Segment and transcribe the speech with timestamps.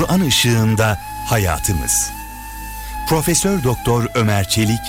[0.00, 2.10] Kur'an ışığında hayatımız.
[3.08, 4.80] Profesör Doktor Ömer Çelik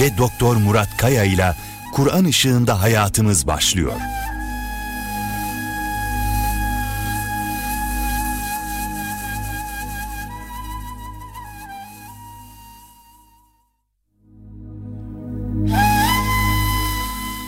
[0.00, 1.54] ve Doktor Murat Kaya ile
[1.92, 3.92] Kur'an ışığında hayatımız başlıyor.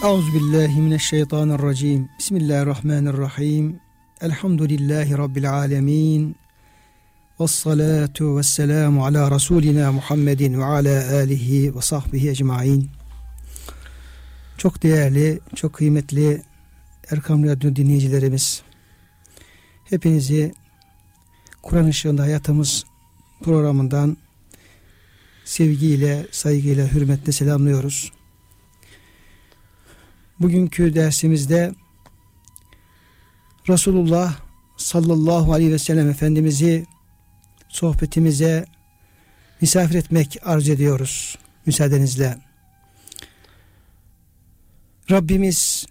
[0.04, 2.08] Euzubillahimineşşeytanirracim.
[2.18, 3.80] Bismillahirrahmanirrahim.
[4.20, 6.41] Elhamdülillahi Rabbil alemin.
[7.42, 12.90] Vessalatu vesselamu ala Resulina Muhammedin ve ala alihi ve sahbihi ecmain.
[14.58, 16.42] Çok değerli, çok kıymetli
[17.10, 18.62] Erkam Radyo dinleyicilerimiz.
[19.84, 20.54] Hepinizi
[21.62, 22.84] Kur'an ışığında hayatımız
[23.44, 24.16] programından
[25.44, 28.12] sevgiyle, saygıyla, hürmetle selamlıyoruz.
[30.40, 31.74] Bugünkü dersimizde
[33.68, 34.36] Resulullah
[34.76, 36.91] sallallahu aleyhi ve sellem Efendimiz'i
[37.72, 38.64] sohbetimize
[39.60, 42.38] misafir etmek arz ediyoruz müsaadenizle.
[45.10, 45.86] Rabbimiz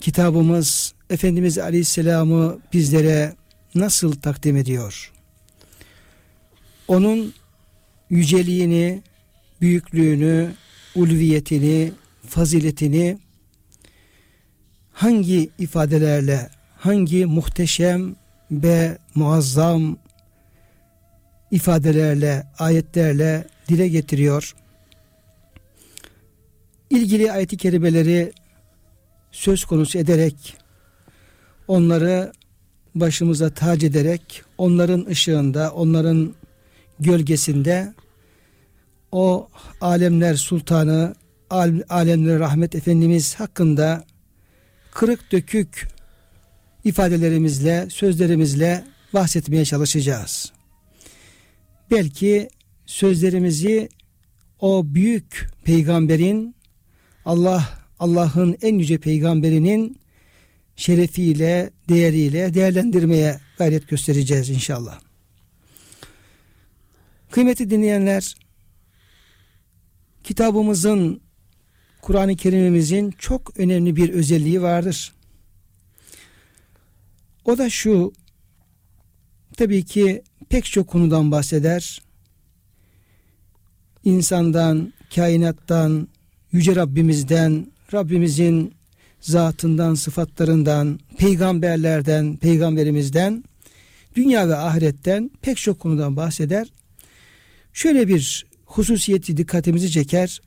[0.00, 3.36] kitabımız Efendimiz Aleyhisselam'ı bizlere
[3.74, 5.12] nasıl takdim ediyor?
[6.88, 7.34] Onun
[8.10, 9.02] yüceliğini,
[9.60, 10.54] büyüklüğünü,
[10.94, 11.92] ulviyetini,
[12.28, 13.18] faziletini
[14.92, 18.16] hangi ifadelerle, hangi muhteşem
[18.52, 19.96] ve muazzam
[21.50, 24.54] ifadelerle, ayetlerle dile getiriyor.
[26.90, 28.32] İlgili ayet-i kerimeleri
[29.30, 30.56] söz konusu ederek,
[31.68, 32.32] onları
[32.94, 36.34] başımıza tac ederek, onların ışığında, onların
[37.00, 37.94] gölgesinde
[39.12, 39.48] o
[39.80, 41.14] alemler sultanı,
[41.88, 44.04] alemler rahmet Efendimiz hakkında
[44.90, 45.88] kırık dökük
[46.84, 50.52] ifadelerimizle, sözlerimizle bahsetmeye çalışacağız.
[51.90, 52.48] Belki
[52.86, 53.88] sözlerimizi
[54.60, 56.54] o büyük peygamberin
[57.24, 59.98] Allah Allah'ın en yüce peygamberinin
[60.76, 65.00] şerefiyle, değeriyle değerlendirmeye gayret göstereceğiz inşallah.
[67.30, 68.36] Kıymeti dinleyenler,
[70.24, 71.20] kitabımızın
[72.02, 75.12] Kur'an-ı Kerim'imizin çok önemli bir özelliği vardır.
[77.44, 78.12] O da şu,
[79.56, 82.02] tabii ki pek çok konudan bahseder.
[84.04, 86.08] İnsandan, kainattan,
[86.52, 88.74] Yüce Rabbimizden, Rabbimizin
[89.20, 93.44] zatından, sıfatlarından, peygamberlerden, peygamberimizden,
[94.16, 96.68] dünya ve ahiretten pek çok konudan bahseder.
[97.72, 100.40] Şöyle bir hususiyeti dikkatimizi çeker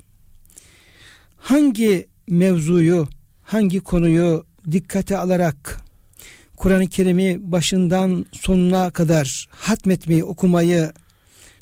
[1.37, 3.07] hangi mevzuyu,
[3.41, 5.84] hangi konuyu dikkate alarak
[6.57, 10.91] Kur'an-ı Kerim'i başından sonuna kadar hatmetmeyi, okumayı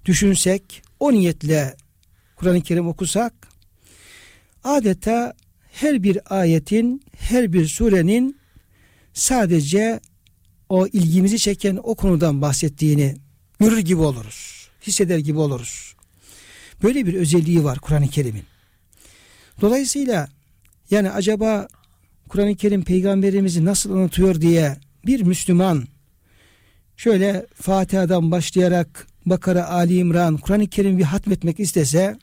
[0.06, 1.76] düşünsek, o niyetle
[2.36, 3.34] Kur'an-ı Kerim okusak,
[4.64, 5.34] adeta
[5.72, 8.38] her bir ayetin, her bir surenin
[9.14, 10.00] sadece
[10.70, 13.16] o ilgimizi çeken o konudan bahsettiğini
[13.60, 14.70] görür gibi oluruz.
[14.88, 15.96] Hisseder gibi oluruz.
[16.84, 18.44] Böyle bir özelliği var Kur'an-ı Kerim'in.
[19.62, 20.28] Dolayısıyla
[20.92, 21.68] yani acaba
[22.30, 25.84] Kur'an-ı Kerim peygamberimizi nasıl anlatıyor diye bir Müslüman
[26.98, 32.18] şöyle Fatiha'dan başlayarak Bakara, Ali İmran, Kur'an-ı Kerim bir hatmetmek istese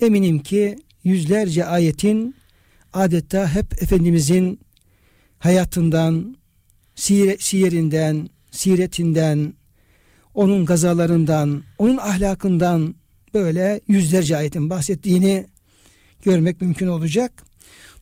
[0.00, 2.34] eminim ki yüzlerce ayetin
[2.92, 4.60] adeta hep Efendimizin
[5.38, 6.36] hayatından,
[7.38, 9.54] siyerinden, siretinden,
[10.34, 12.94] onun gazalarından, onun ahlakından
[13.34, 15.46] böyle yüzlerce ayetin bahsettiğini
[16.24, 17.42] görmek mümkün olacak.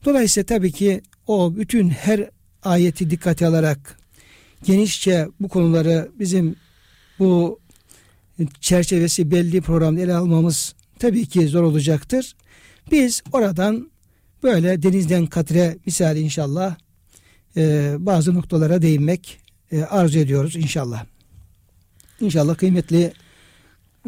[0.04, 2.30] Dolayısıyla tabii ki o bütün her
[2.65, 3.98] ayeti dikkate alarak
[4.65, 6.56] genişçe bu konuları bizim
[7.19, 7.60] bu
[8.60, 12.37] çerçevesi belli programda ele almamız tabii ki zor olacaktır.
[12.91, 13.91] Biz oradan
[14.43, 16.77] böyle denizden katre misali inşallah
[17.57, 19.41] e, bazı noktalara değinmek
[19.72, 21.04] e, arzu ediyoruz inşallah.
[22.21, 23.13] İnşallah kıymetli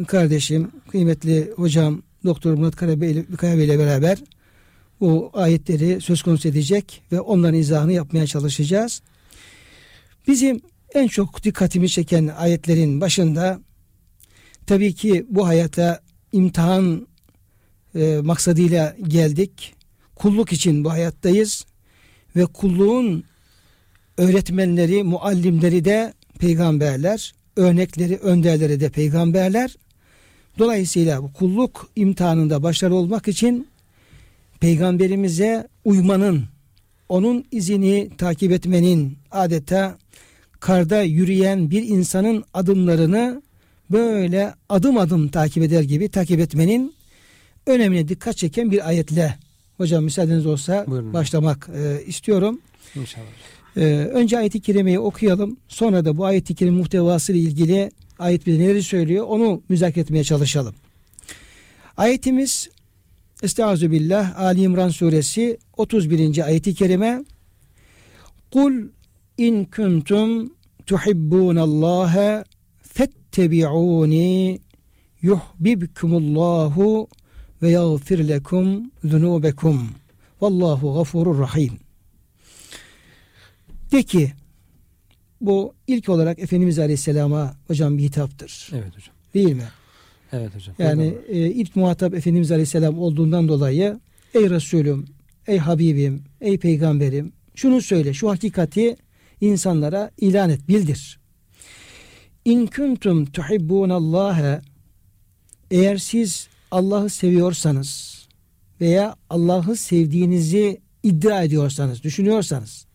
[0.06, 3.10] kardeşim, kıymetli hocam Doktor Murat Kaya Bey
[3.64, 4.18] ile beraber
[5.00, 9.02] bu ayetleri söz konusu edecek ve onların izahını yapmaya çalışacağız.
[10.28, 10.60] Bizim
[10.94, 13.60] en çok dikkatimi çeken ayetlerin başında
[14.66, 16.00] tabii ki bu hayata
[16.32, 17.06] imtihan
[17.94, 19.74] e, maksadıyla geldik.
[20.14, 21.66] Kulluk için bu hayattayız
[22.36, 23.24] ve kulluğun
[24.16, 29.76] öğretmenleri, muallimleri de peygamberler, örnekleri, önderleri de peygamberler.
[30.58, 33.68] Dolayısıyla bu kulluk imtihanında başarılı olmak için
[34.62, 36.44] peygamberimize uymanın,
[37.08, 39.98] onun izini takip etmenin adeta
[40.60, 43.42] karda yürüyen bir insanın adımlarını
[43.90, 46.94] böyle adım adım takip eder gibi takip etmenin
[47.66, 49.38] önemine dikkat çeken bir ayetle
[49.76, 51.12] hocam müsaadeniz olsa Buyurun.
[51.12, 52.60] başlamak e, istiyorum.
[52.94, 53.26] İnşallah.
[53.76, 55.56] E, önce ayet-i kerimeyi okuyalım.
[55.68, 60.24] Sonra da bu ayet-i kerime muhtevası ile ilgili ayet bize neleri söylüyor onu müzakere etmeye
[60.24, 60.74] çalışalım.
[61.96, 62.68] Ayetimiz
[63.42, 66.44] Estaizu billah Ali İmran suresi 31.
[66.44, 67.24] ayeti kerime
[68.52, 68.72] Kul
[69.38, 70.54] in kuntum
[70.86, 72.44] tuhibbunallaha
[72.82, 74.60] fettebi'uni
[75.22, 77.08] yuhbibkumullahu
[77.62, 79.88] ve yağfir lekum zunubekum
[80.40, 81.78] vallahu gafurur rahim
[83.92, 84.32] de ki
[85.40, 88.70] bu ilk olarak Efendimiz Aleyhisselam'a hocam bir hitaptır.
[88.72, 89.14] Evet hocam.
[89.34, 89.68] Değil mi?
[90.32, 90.74] Evet hocam.
[90.78, 94.00] Yani e, ilk muhatap Efendimiz Aleyhisselam olduğundan dolayı
[94.34, 95.04] ey Resulüm,
[95.46, 98.96] ey Habibim, ey Peygamberim şunu söyle şu hakikati
[99.40, 101.20] insanlara ilan et bildir.
[102.44, 104.62] İn kuntum tuhibbunallaha
[105.70, 108.22] eğer siz Allah'ı seviyorsanız
[108.80, 112.86] veya Allah'ı sevdiğinizi iddia ediyorsanız, düşünüyorsanız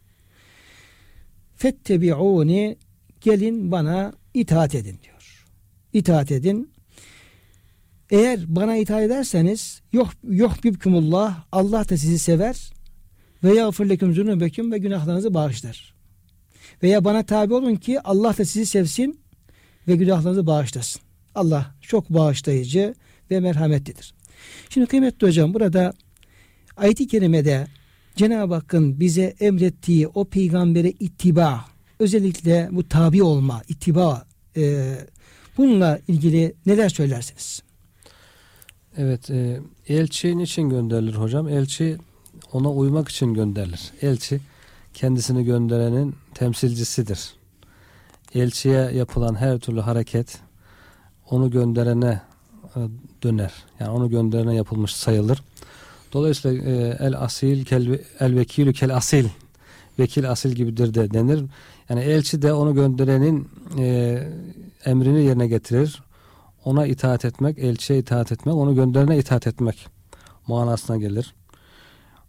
[1.56, 2.78] fettebi'uni
[3.22, 5.45] gelin bana itaat edin diyor.
[5.94, 6.72] İtaat edin.
[8.09, 12.71] Eğer bana itaat ederseniz yok yok bibkumullah Allah da sizi sever
[13.44, 15.94] ve yağfir leküm zunubeküm ve günahlarınızı bağışlar.
[16.83, 19.19] Veya bana tabi olun ki Allah da sizi sevsin
[19.88, 21.01] ve günahlarınızı bağışlasın.
[21.36, 22.95] Allah çok bağışlayıcı
[23.31, 24.13] ve merhametlidir.
[24.69, 25.94] Şimdi kıymetli hocam burada
[26.77, 27.68] ayet-i kerimede
[28.15, 31.65] Cenab-ı Hakk'ın bize emrettiği o peygambere ittiba
[32.00, 34.25] özellikle bu tabi olma, ittiba
[34.57, 34.94] e,
[35.57, 37.66] bununla ilgili neler söylersiniz?
[38.97, 41.47] Evet, e, elçi niçin gönderilir hocam?
[41.47, 41.97] Elçi
[42.53, 43.91] ona uymak için gönderilir.
[44.01, 44.39] Elçi
[44.94, 47.33] kendisini gönderenin temsilcisidir.
[48.35, 50.39] Elçiye yapılan her türlü hareket
[51.29, 52.21] onu gönderene
[52.75, 52.79] e,
[53.23, 53.53] döner.
[53.79, 55.43] Yani onu gönderene yapılmış sayılır.
[56.13, 59.25] Dolayısıyla e, el asil kel el vekilü kel asil
[60.00, 61.43] vekil asil gibidir de denir.
[61.89, 63.47] Yani elçi de onu gönderenin
[63.77, 64.23] e,
[64.85, 66.06] emrini yerine getirir.
[66.67, 69.87] Ona itaat etmek, elçiye itaat etmek, onu gönderene itaat etmek
[70.47, 71.33] manasına gelir.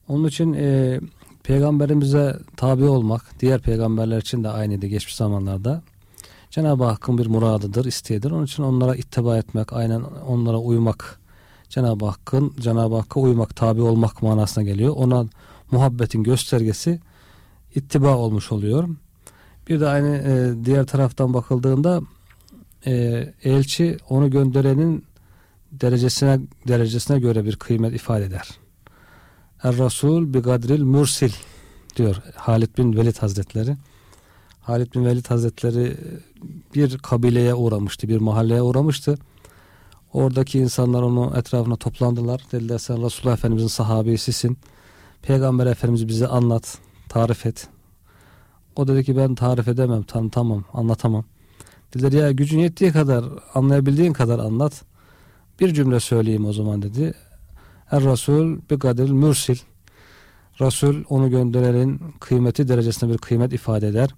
[0.08, 1.00] Onun için e,
[1.42, 5.82] peygamberimize tabi olmak, diğer peygamberler için de aynıydı geçmiş zamanlarda.
[6.50, 8.30] Cenab-ı Hakk'ın bir muradıdır, isteğidir.
[8.30, 11.20] Onun için onlara ittiba etmek, aynen onlara uymak,
[11.68, 14.94] Cenab-ı Hakk'ın Cenab-ı Hakk'a uymak, tabi olmak manasına geliyor.
[14.96, 15.26] Ona
[15.70, 17.00] muhabbetin göstergesi
[17.74, 18.88] ittiba olmuş oluyor.
[19.68, 22.00] Bir de aynı e, diğer taraftan bakıldığında
[22.86, 25.04] e, elçi onu gönderenin
[25.72, 28.48] derecesine derecesine göre bir kıymet ifade eder.
[29.62, 31.32] Er Rasul bi gadril mursil
[31.96, 33.76] diyor Halid bin Velid Hazretleri.
[34.60, 35.96] Halid bin Velid Hazretleri
[36.74, 39.18] bir kabileye uğramıştı, bir mahalleye uğramıştı.
[40.12, 42.42] Oradaki insanlar onu etrafına toplandılar.
[42.52, 44.58] Dediler sen Resulullah Efendimizin sahabesisin.
[45.22, 46.78] Peygamber Efendimiz bize anlat,
[47.08, 47.68] tarif et.
[48.76, 51.24] O dedi ki ben tarif edemem, tanıtamam, anlatamam.
[51.94, 53.24] Dediler ya gücün yettiği kadar,
[53.54, 54.82] anlayabildiğin kadar anlat.
[55.60, 57.14] Bir cümle söyleyeyim o zaman dedi.
[57.90, 59.56] Er Resul bi kadiril mürsil.
[60.60, 64.10] Resul onu gönderenin kıymeti derecesinde bir kıymet ifade eder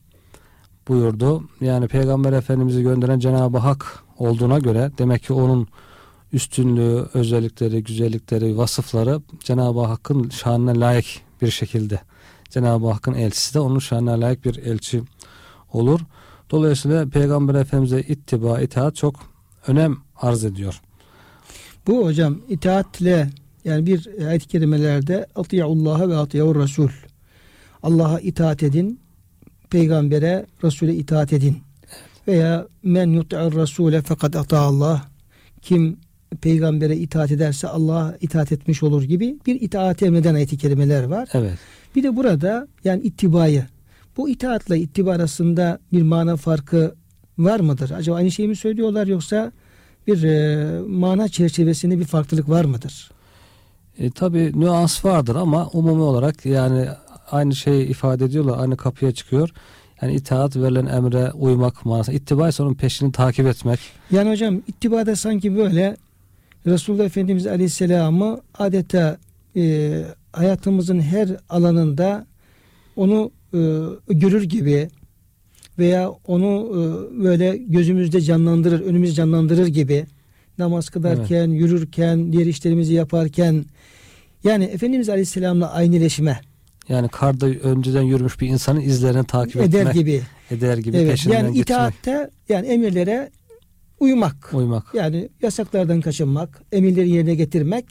[0.88, 1.44] buyurdu.
[1.60, 5.68] Yani Peygamber Efendimiz'i gönderen Cenab-ı Hak olduğuna göre demek ki onun
[6.32, 11.06] üstünlüğü, özellikleri, güzellikleri, vasıfları Cenab-ı Hakk'ın şanına layık
[11.42, 12.00] bir şekilde.
[12.50, 15.02] Cenab-ı Hakk'ın elçisi de onun şanına layık bir elçi
[15.72, 16.00] olur.
[16.50, 19.14] Dolayısıyla Peygamber Efendimiz'e ittiba, itaat çok
[19.66, 20.80] önem arz ediyor.
[21.86, 23.30] Bu hocam itaatle
[23.64, 26.88] yani bir ayet-i kerimelerde Atiyallaha ve atiyavur Resul.
[27.82, 29.00] Allah'a itaat edin,
[29.70, 31.58] peygambere, Resul'e itaat edin.
[32.28, 35.02] Veya men yut'ir Rasule fakat ata Allah.
[35.62, 35.96] Kim
[36.40, 41.28] peygambere itaat ederse Allah'a itaat etmiş olur gibi bir itaat emreden ayet-i kerimeler var.
[41.32, 41.58] Evet.
[41.96, 43.66] Bir de burada yani ittibayı
[44.20, 46.94] bu itaatla ittiba arasında bir mana farkı
[47.38, 47.90] var mıdır?
[47.90, 49.52] Acaba aynı şeyi mi söylüyorlar yoksa
[50.06, 53.10] bir e, mana çerçevesinde bir farklılık var mıdır?
[53.98, 56.88] E, tabii nüans vardır ama umumi olarak yani
[57.30, 58.58] aynı şeyi ifade ediyorlar.
[58.58, 59.50] Aynı kapıya çıkıyor.
[60.02, 62.16] Yani itaat verilen emre uymak manasında.
[62.16, 63.80] İttiba ise onun peşini takip etmek.
[64.10, 65.96] Yani hocam ittibada sanki böyle
[66.66, 69.18] Resulullah Efendimiz Aleyhisselam'ı adeta
[69.56, 69.92] e,
[70.32, 72.26] hayatımızın her alanında
[72.96, 73.58] onu e,
[74.08, 74.88] görür gibi
[75.78, 76.78] veya onu e,
[77.24, 80.06] böyle gözümüzde canlandırır, önümüzde canlandırır gibi
[80.58, 81.60] namaz kılarken, evet.
[81.60, 83.64] yürürken, diğer işlerimizi yaparken
[84.44, 86.40] yani Efendimiz Aleyhisselam'la aynıleşme
[86.88, 90.22] Yani karda önceden yürümüş bir insanın izlerini takip eder etmek, gibi.
[90.50, 91.10] eder gibi Evet.
[91.10, 93.30] peşinden Yani gitmek, itaatte yani emirlere
[94.00, 94.50] uymak.
[94.54, 94.94] uymak.
[94.94, 97.84] Yani yasaklardan kaçınmak, emirleri yerine getirmek.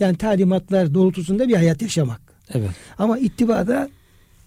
[0.00, 2.20] Yani talimatlar doğrultusunda bir hayat yaşamak.
[2.54, 2.70] Evet.
[2.98, 3.88] Ama ittibada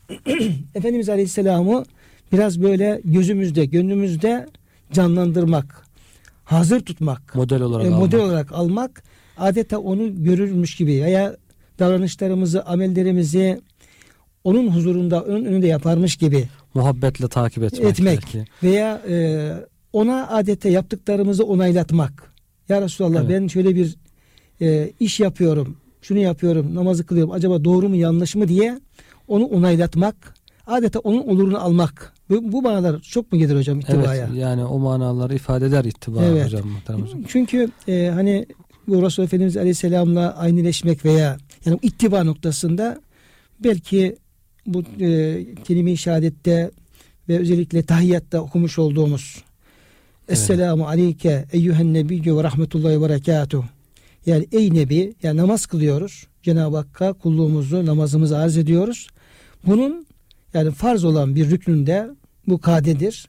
[0.76, 1.86] Efendimiz Aleyhisselam'ı
[2.34, 4.48] biraz böyle gözümüzde, gönlümüzde
[4.94, 5.86] canlandırmak,
[6.44, 8.00] hazır tutmak, Model olarak e, almak.
[8.00, 9.04] model olarak almak,
[9.38, 11.36] adeta onu görürmüş gibi veya
[11.80, 13.62] davranışlarımızı, amellerimizi
[14.44, 17.84] onun huzurunda, onun önünde yaparmış gibi muhabbetle takip etmek.
[17.90, 18.46] etmek belki.
[18.64, 19.52] veya e,
[19.94, 22.34] ona adeta yaptıklarımızı onaylatmak.
[22.70, 23.30] Ya Resulallah Evet.
[23.42, 23.96] ben şöyle bir
[24.62, 27.32] e, iş yapıyorum, şunu yapıyorum, namazı kılıyorum.
[27.32, 28.80] Acaba doğru mu yanlış mı diye
[29.28, 30.34] onu onaylatmak,
[30.68, 32.14] adeta onun olurunu almak.
[32.30, 34.28] Bu, bu manalar çok mu gelir hocam ittibaya?
[34.28, 36.46] Evet, yani o manaları ifade eder ittiba Evet.
[36.46, 37.24] hocam hocam.
[37.28, 38.46] Çünkü e, hani
[38.88, 43.02] bu Resul Efendimiz Aleyhisselam'la aynıleşmek veya yani ittiba noktasında
[43.60, 44.16] belki
[44.66, 46.72] bu e, kelime-i şehadette
[47.30, 49.44] ve özellikle tahiyyatta okumuş olduğumuz
[50.30, 53.64] Esselamu aleyke eyyühen nebiyyü ve rahmetullahi ve berekatuh.
[54.26, 56.28] Yani ey nebi yani namaz kılıyoruz.
[56.44, 59.08] Cenab-ı Hakk'a kulluğumuzu namazımızı arz ediyoruz.
[59.68, 60.08] Bunun
[60.54, 62.10] yani farz olan bir rüknünde
[62.48, 63.28] bu kadedir.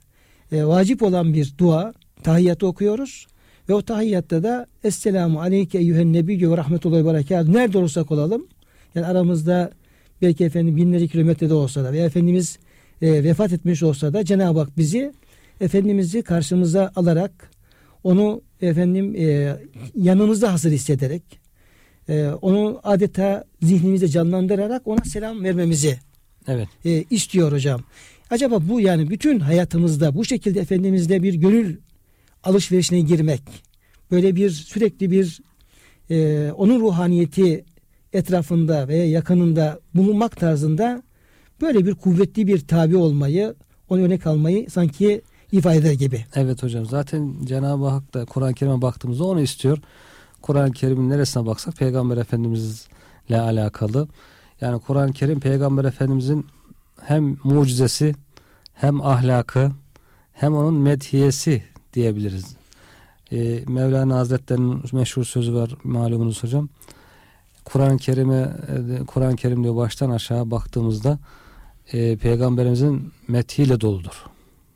[0.53, 3.27] E, vacip olan bir dua tahiyyatı okuyoruz.
[3.69, 7.53] Ve o tahiyyatta da Esselamu aleyke eyyühen nebiyyü ve rahmetullahi ve.
[7.53, 8.47] Nerede olursak olalım.
[8.95, 9.71] Yani aramızda
[10.23, 12.59] belki efendim binlerce kilometrede olsa da veya Efendimiz
[13.03, 15.13] e, vefat etmiş olsa da Cenab-ı Hak bizi
[15.61, 17.51] Efendimiz'i karşımıza alarak
[18.05, 19.57] onu efendim e,
[19.95, 21.23] yanımızda hazır hissederek
[22.09, 25.99] e, onu adeta zihnimizde canlandırarak ona selam vermemizi
[26.49, 26.69] Evet.
[26.85, 27.81] e, istiyor hocam.
[28.31, 31.77] Acaba bu yani bütün hayatımızda bu şekilde Efendimiz'le bir gönül
[32.45, 33.43] alışverişine girmek,
[34.11, 35.41] böyle bir sürekli bir
[36.11, 37.65] e, onun ruhaniyeti
[38.13, 41.03] etrafında veya yakınında bulunmak tarzında
[41.61, 43.55] böyle bir kuvvetli bir tabi olmayı,
[43.89, 46.25] onu örnek almayı sanki ifade eder gibi.
[46.35, 49.79] Evet hocam zaten Cenab-ı Hak da Kur'an-ı Kerim'e baktığımızda onu istiyor.
[50.43, 54.09] Kur'an-ı Kerim'in neresine baksak Peygamber Efendimizle alakalı.
[54.61, 56.47] Yani Kur'an-ı Kerim Peygamber Efendimizin
[57.01, 58.15] hem mucizesi
[58.75, 59.71] hem ahlakı
[60.33, 61.63] hem onun medhiyesi
[61.95, 62.57] diyebiliriz.
[63.33, 66.69] Ee, Mevlana Hazretleri'nin meşhur sözü var malumunuz hocam.
[67.65, 68.57] Kur'an-ı Kerim'e
[69.01, 71.19] e, Kur'an-ı Kerim diyor baştan aşağı baktığımızda
[71.93, 74.25] e, peygamberimizin methiyle doludur.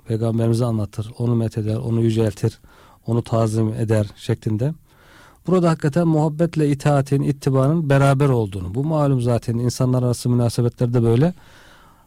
[0.08, 2.60] Peygamberimizi anlatır, onu metheder, onu yüceltir,
[3.06, 4.74] onu tazim eder şeklinde.
[5.46, 8.74] Burada hakikaten muhabbetle itaatin, ittibanın beraber olduğunu.
[8.74, 11.34] Bu malum zaten insanlar arası münasebetlerde böyle.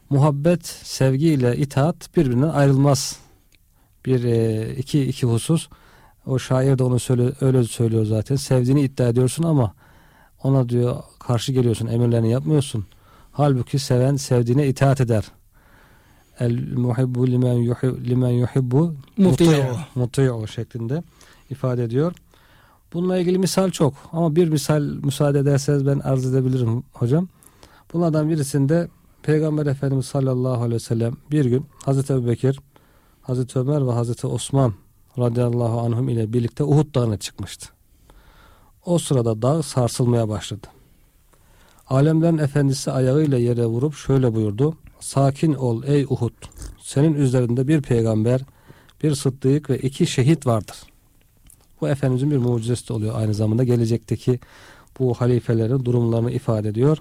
[0.10, 3.20] Muhabbet, sevgi ile itaat birbirinden ayrılmaz.
[4.06, 5.70] Bir e, iki iki husus.
[6.26, 8.36] O şair de onu söyle, öyle söylüyor zaten.
[8.36, 9.74] Sevdiğini iddia ediyorsun ama
[10.44, 12.86] ona diyor karşı geliyorsun, emirlerini yapmıyorsun.
[13.32, 15.24] Halbuki seven sevdiğine itaat eder.
[16.40, 19.52] El muhibbu limen yuhibbu, limen yuhibbu Muti'u.
[19.96, 21.04] muti'u şeklinde
[21.50, 22.14] ifade ediyor.
[22.96, 27.28] Bununla ilgili misal çok ama bir misal müsaade ederseniz ben arz edebilirim hocam.
[27.94, 28.88] Bunlardan birisinde
[29.24, 32.60] Peygamber Efendimiz sallallahu aleyhi ve sellem bir gün Hazreti Ebu Bekir,
[33.22, 34.74] Hazreti Ömer ve Hazreti Osman
[35.18, 37.68] radıyallahu anhum ile birlikte Uhud dağına çıkmıştı.
[38.86, 40.68] O sırada dağ sarsılmaya başladı.
[41.88, 44.76] Alemlerin efendisi ayağıyla yere vurup şöyle buyurdu.
[45.00, 46.34] Sakin ol ey Uhud.
[46.82, 48.42] Senin üzerinde bir peygamber,
[49.04, 50.95] bir sıddık ve iki şehit vardır.
[51.82, 53.64] Bu Efendimizin bir mucizesi de oluyor aynı zamanda.
[53.64, 54.40] Gelecekteki
[55.00, 56.98] bu halifelerin durumlarını ifade ediyor.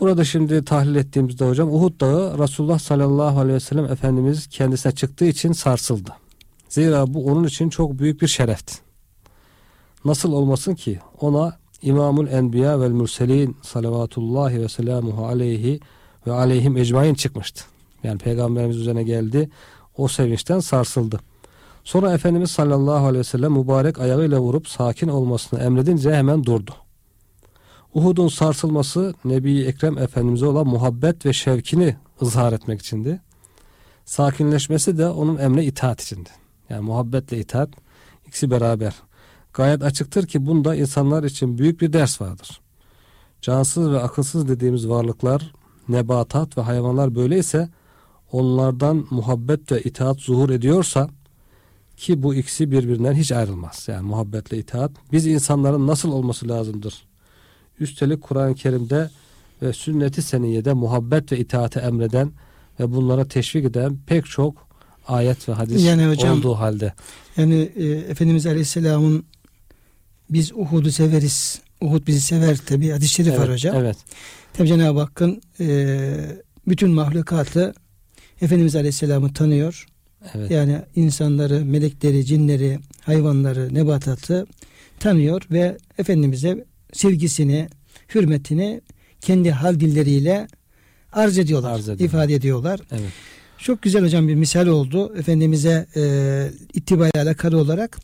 [0.00, 5.24] Burada şimdi tahlil ettiğimizde hocam Uhud Dağı Resulullah sallallahu aleyhi ve sellem Efendimiz kendisine çıktığı
[5.24, 6.10] için sarsıldı.
[6.68, 8.74] Zira bu onun için çok büyük bir şerefti.
[10.04, 15.80] Nasıl olmasın ki ona İmamul Enbiya vel Mürselin salavatullahi ve selamuhu aleyhi
[16.26, 17.64] ve aleyhim ecmain çıkmıştı.
[18.02, 19.50] Yani peygamberimiz üzerine geldi.
[19.96, 21.20] O sevinçten sarsıldı.
[21.86, 26.70] Sonra Efendimiz sallallahu aleyhi ve sellem mübarek ayağıyla vurup sakin olmasını emredince hemen durdu.
[27.94, 33.20] Uhud'un sarsılması Nebi Ekrem Efendimiz'e olan muhabbet ve şevkini ızhar etmek içindi.
[34.04, 36.30] Sakinleşmesi de onun emre itaat içindi.
[36.68, 37.68] Yani muhabbetle itaat
[38.26, 38.94] ikisi beraber.
[39.52, 42.60] Gayet açıktır ki bunda insanlar için büyük bir ders vardır.
[43.40, 45.52] Cansız ve akılsız dediğimiz varlıklar,
[45.88, 47.68] nebatat ve hayvanlar böyleyse
[48.32, 51.08] onlardan muhabbet ve itaat zuhur ediyorsa
[51.96, 53.84] ki bu ikisi birbirinden hiç ayrılmaz.
[53.88, 54.90] Yani muhabbetle itaat.
[55.12, 57.04] Biz insanların nasıl olması lazımdır?
[57.80, 59.10] Üstelik Kur'an-ı Kerim'de
[59.62, 62.32] ve sünnet-i seniyede muhabbet ve itaate emreden
[62.80, 64.68] ve bunlara teşvik eden pek çok
[65.08, 66.92] ayet ve hadis Yani hocam- olduğu halde.
[67.36, 69.24] Yani e, Efendimiz Aleyhisselam'ın
[70.30, 71.60] biz Uhud'u severiz.
[71.80, 73.76] Uhud bizi sever tabi hadis-i şerif var hocam.
[73.76, 73.96] Evet.
[74.52, 76.06] Tabi Cenab-ı Hakk'ın e,
[76.68, 77.74] bütün mahlukatı
[78.40, 79.86] Efendimiz Aleyhisselam'ı tanıyor.
[80.34, 80.50] Evet.
[80.50, 84.46] Yani insanları, melekleri, cinleri, hayvanları, nebatatı
[85.00, 87.68] tanıyor ve Efendimiz'e sevgisini,
[88.14, 88.80] hürmetini
[89.20, 90.48] kendi hal dilleriyle
[91.12, 92.80] arz ediyorlar, arz ifade ediyorlar.
[92.90, 93.12] Evet.
[93.58, 95.14] Çok güzel hocam bir misal oldu.
[95.18, 96.02] Efendimiz'e e,
[96.74, 97.98] ittibaya alakalı olarak.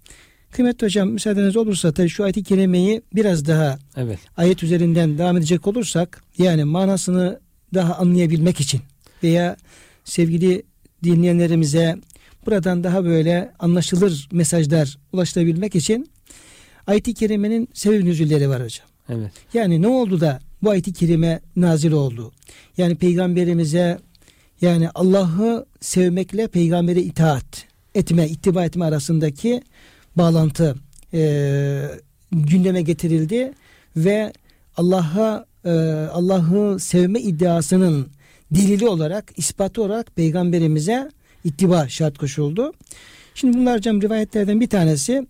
[0.50, 4.18] Kıymetli hocam müsaadeniz olursa tabii şu ayet-i kerimeyi biraz daha evet.
[4.36, 7.40] ayet üzerinden devam edecek olursak yani manasını
[7.74, 8.80] daha anlayabilmek için
[9.22, 9.56] veya
[10.04, 10.62] sevgili
[11.04, 11.96] dinleyenlerimize
[12.46, 16.10] buradan daha böyle anlaşılır mesajlar ulaştırabilmek için
[16.86, 18.86] ayet-i kerimenin sebep nüzülleri var hocam.
[19.08, 19.32] Evet.
[19.54, 22.32] Yani ne oldu da bu ayet-i kerime nazil oldu?
[22.76, 23.98] Yani peygamberimize
[24.60, 29.62] yani Allah'ı sevmekle peygambere itaat etme, ittiba etme arasındaki
[30.16, 30.76] bağlantı
[31.14, 31.82] e,
[32.32, 33.52] gündeme getirildi
[33.96, 34.32] ve
[34.76, 35.70] Allah'a e,
[36.12, 38.08] Allah'ı sevme iddiasının
[38.54, 41.10] delili olarak, ispatı olarak peygamberimize
[41.44, 42.72] ittiba şart koşuldu.
[43.34, 45.26] Şimdi bunlar hocam rivayetlerden bir tanesi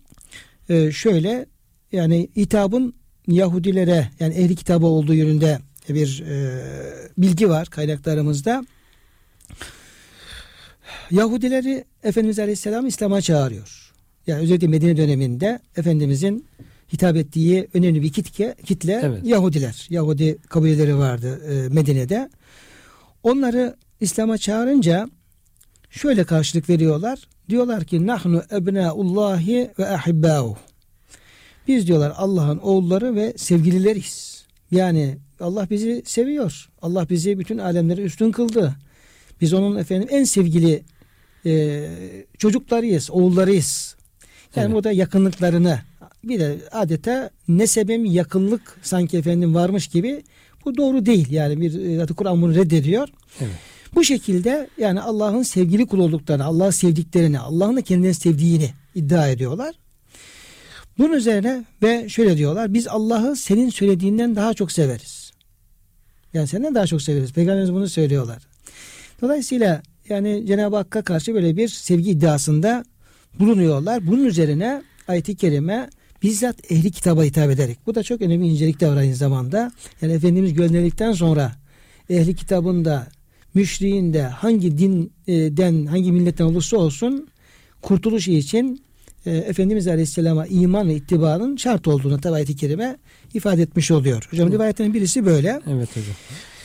[0.69, 1.45] e, şöyle
[1.91, 2.93] yani hitabın
[3.27, 6.61] Yahudilere yani ehli kitabı olduğu yönünde bir e,
[7.17, 8.65] bilgi var kaynaklarımızda.
[11.11, 13.93] Yahudileri Efendimiz Aleyhisselam İslam'a çağırıyor.
[14.27, 16.45] Yani özellikle Medine döneminde Efendimizin
[16.93, 19.25] hitap ettiği önemli bir kitle, kitle evet.
[19.25, 19.87] Yahudiler.
[19.89, 22.29] Yahudi kabileleri vardı e, Medine'de.
[23.23, 25.09] Onları İslam'a çağırınca
[25.89, 27.19] şöyle karşılık veriyorlar.
[27.49, 30.57] Diyorlar ki nahnu ebnaullahi ve ahibbâhu.
[31.67, 34.45] Biz diyorlar Allah'ın oğulları ve sevgilileriyiz.
[34.71, 36.69] Yani Allah bizi seviyor.
[36.81, 38.75] Allah bizi bütün alemleri üstün kıldı.
[39.41, 40.83] Biz onun efendim en sevgili
[41.45, 41.85] e,
[42.37, 43.95] çocuklarıyız, oğullarıyız.
[44.55, 44.75] Yani evet.
[44.75, 45.79] burada yakınlıklarını
[46.23, 50.23] bir de adeta nesebem yakınlık sanki efendim varmış gibi
[50.65, 51.31] bu doğru değil.
[51.31, 53.09] Yani bir e, Kur'an bunu reddediyor.
[53.41, 53.51] Evet.
[53.95, 59.75] Bu şekilde yani Allah'ın sevgili kul olduklarını, Allah'ı sevdiklerini, Allah'ın da kendini sevdiğini iddia ediyorlar.
[60.97, 62.73] Bunun üzerine ve şöyle diyorlar.
[62.73, 65.31] Biz Allah'ı senin söylediğinden daha çok severiz.
[66.33, 67.33] Yani senden daha çok severiz.
[67.33, 68.43] Peygamberimiz bunu söylüyorlar.
[69.21, 72.85] Dolayısıyla yani Cenab-ı Hakk'a karşı böyle bir sevgi iddiasında
[73.39, 74.07] bulunuyorlar.
[74.07, 75.89] Bunun üzerine ayet-i kerime
[76.23, 77.77] bizzat ehli kitaba hitap ederek.
[77.85, 79.71] Bu da çok önemli incelik de var aynı zamanda.
[80.01, 81.51] Yani Efendimiz gönderildikten sonra
[82.09, 83.07] ehli kitabın da
[83.53, 87.27] müşriğin de hangi dinden hangi milletten olursa olsun
[87.81, 88.83] kurtuluş için
[89.25, 92.97] e, Efendimiz Aleyhisselam'a iman ve ittibanın şart olduğunu tabi ayet-i kerime
[93.33, 94.27] ifade etmiş oluyor.
[94.31, 95.61] Hocam rivayetlerin birisi böyle.
[95.67, 96.15] Evet hocam.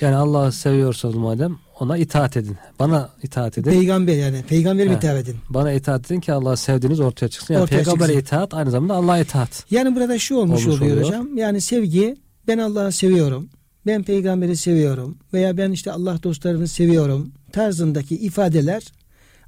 [0.01, 2.57] Yani Allah'ı seviyorsanız madem ona itaat edin.
[2.79, 3.71] Bana itaat edin.
[3.71, 4.43] Peygamber yani.
[4.49, 5.37] Peygamberime itaat edin.
[5.49, 7.55] Bana itaat edin ki Allah'ı sevdiğiniz ortaya çıksın.
[7.55, 8.21] Yani ortaya peygambere çıksın.
[8.21, 9.65] itaat aynı zamanda Allah'a itaat.
[9.71, 11.37] Yani burada şu olmuş, olmuş oluyor, oluyor hocam.
[11.37, 12.17] Yani sevgi
[12.47, 13.49] ben Allah'ı seviyorum.
[13.87, 18.83] Ben peygamberi seviyorum veya ben işte Allah dostlarını seviyorum tarzındaki ifadeler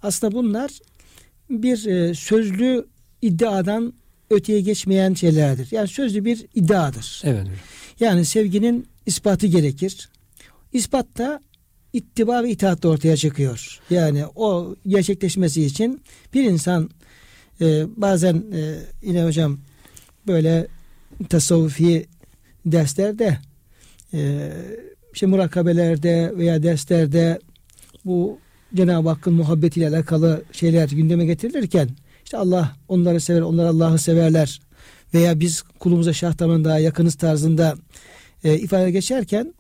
[0.03, 0.71] aslında bunlar
[1.51, 2.87] bir e, sözlü
[3.23, 3.93] iddiadan
[4.31, 5.69] öteye geçmeyen şeylerdir.
[5.71, 7.23] Yani sözlü bir iddiadır.
[7.25, 7.47] Evet.
[8.01, 10.09] Yani sevginin ispatı gerekir.
[10.73, 11.41] İspatta
[11.93, 13.81] ittiba ve itaat ortaya çıkıyor.
[13.91, 16.01] Yani o gerçekleşmesi için
[16.35, 16.91] bir insan
[17.61, 19.59] e, bazen e, yine hocam
[20.27, 20.67] böyle
[21.29, 22.07] tasavvufi
[22.67, 23.39] derslerde
[24.15, 24.53] e,
[25.15, 27.39] işte murakabelerde veya derslerde
[28.05, 28.39] bu
[28.75, 31.89] Cenab-ı Hakk'ın muhabbetiyle alakalı şeyler gündeme getirilirken
[32.31, 34.61] işte Allah onları sever, onlar Allah'ı severler
[35.15, 37.75] veya biz kulumuza şah daha yakınız tarzında
[38.45, 39.55] e, ifade geçerken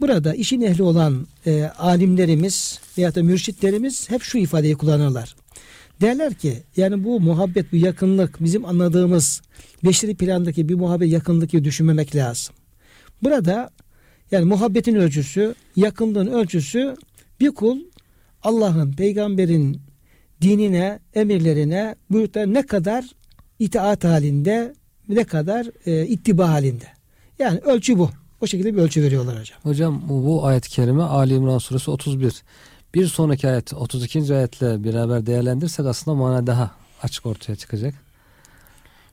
[0.00, 5.36] Burada işin ehli olan e, alimlerimiz veya da mürşitlerimiz hep şu ifadeyi kullanırlar.
[6.00, 9.42] Derler ki yani bu muhabbet, bu yakınlık bizim anladığımız
[9.84, 12.54] beşeri plandaki bir muhabbet yakınlık düşünmemek lazım.
[13.22, 13.70] Burada
[14.30, 16.96] yani muhabbetin ölçüsü, yakınlığın ölçüsü
[17.40, 17.78] bir kul
[18.42, 19.83] Allah'ın, peygamberin
[20.44, 23.04] dinine, emirlerine, buyruklarına ne kadar
[23.58, 24.74] itaat halinde,
[25.08, 26.84] ne kadar e, ittiba halinde.
[27.38, 28.10] Yani ölçü bu.
[28.40, 29.58] O şekilde bir ölçü veriyorlar hocam.
[29.62, 32.42] Hocam bu ayet-i kerime Ali İmran suresi 31.
[32.94, 34.34] Bir sonraki ayet 32.
[34.34, 36.70] ayetle beraber değerlendirsek aslında mana daha
[37.02, 37.94] açık ortaya çıkacak.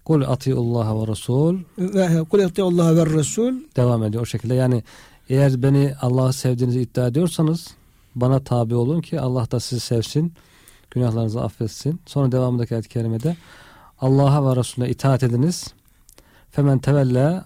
[0.06, 1.60] Kul Allah ve Resul.
[1.78, 3.54] Ve kul Allah ve Resul.
[3.76, 4.56] Devam ediyor o şekilde.
[4.56, 4.84] Yani
[5.30, 7.68] eğer beni Allah'ı sevdiğinizi iddia ediyorsanız
[8.16, 10.34] bana tabi olun ki Allah da sizi sevsin.
[10.92, 12.02] Günahlarınızı affetsin.
[12.06, 13.38] Sonra devamındaki ayet-i kerimede
[14.02, 15.74] Allah'a ve Resulüne itaat ediniz.
[16.52, 17.46] Femen tevella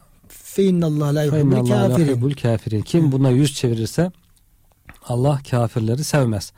[1.32, 2.82] Feinnallah la yuhibbul kafirin.
[2.82, 4.12] Kim buna yüz çevirirse
[5.08, 6.54] Allah kafirleri sevmez.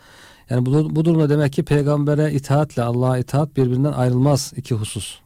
[0.49, 5.19] Yani bu, bu durumda demek ki peygambere itaatle Allah'a itaat birbirinden ayrılmaz iki husus.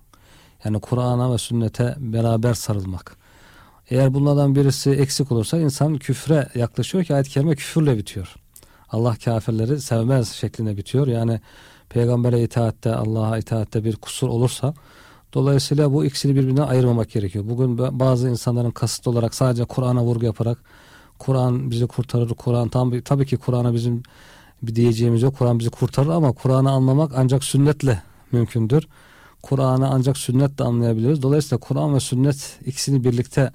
[0.66, 3.16] Yani Kur'an'a ve sünnete beraber sarılmak.
[3.90, 8.36] Eğer bunlardan birisi eksik olursa insan küfre yaklaşıyor ki ayet-i kerime küfürle bitiyor.
[8.92, 11.08] Allah kafirleri sevmez şeklinde bitiyor.
[11.08, 11.40] Yani
[11.90, 14.74] peygambere itaatte, Allah'a itaatte bir kusur olursa
[15.34, 17.46] dolayısıyla bu ikisini birbirinden ayırmamak gerekiyor.
[17.50, 20.58] Bugün bazı insanların kasıt olarak sadece Kur'an'a vurgu yaparak
[21.20, 24.04] Kur'an bizi kurtarır, Kur'an tam tabii ki Kur'an'a bizim
[24.64, 25.38] bir diyeceğimiz yok.
[25.38, 28.02] Kur'an bizi kurtarır ama Kur'an'ı anlamak ancak sünnetle
[28.32, 28.88] mümkündür.
[29.42, 31.22] Kur'an'ı ancak sünnetle anlayabiliriz.
[31.22, 33.52] Dolayısıyla Kur'an ve sünnet ikisini birlikte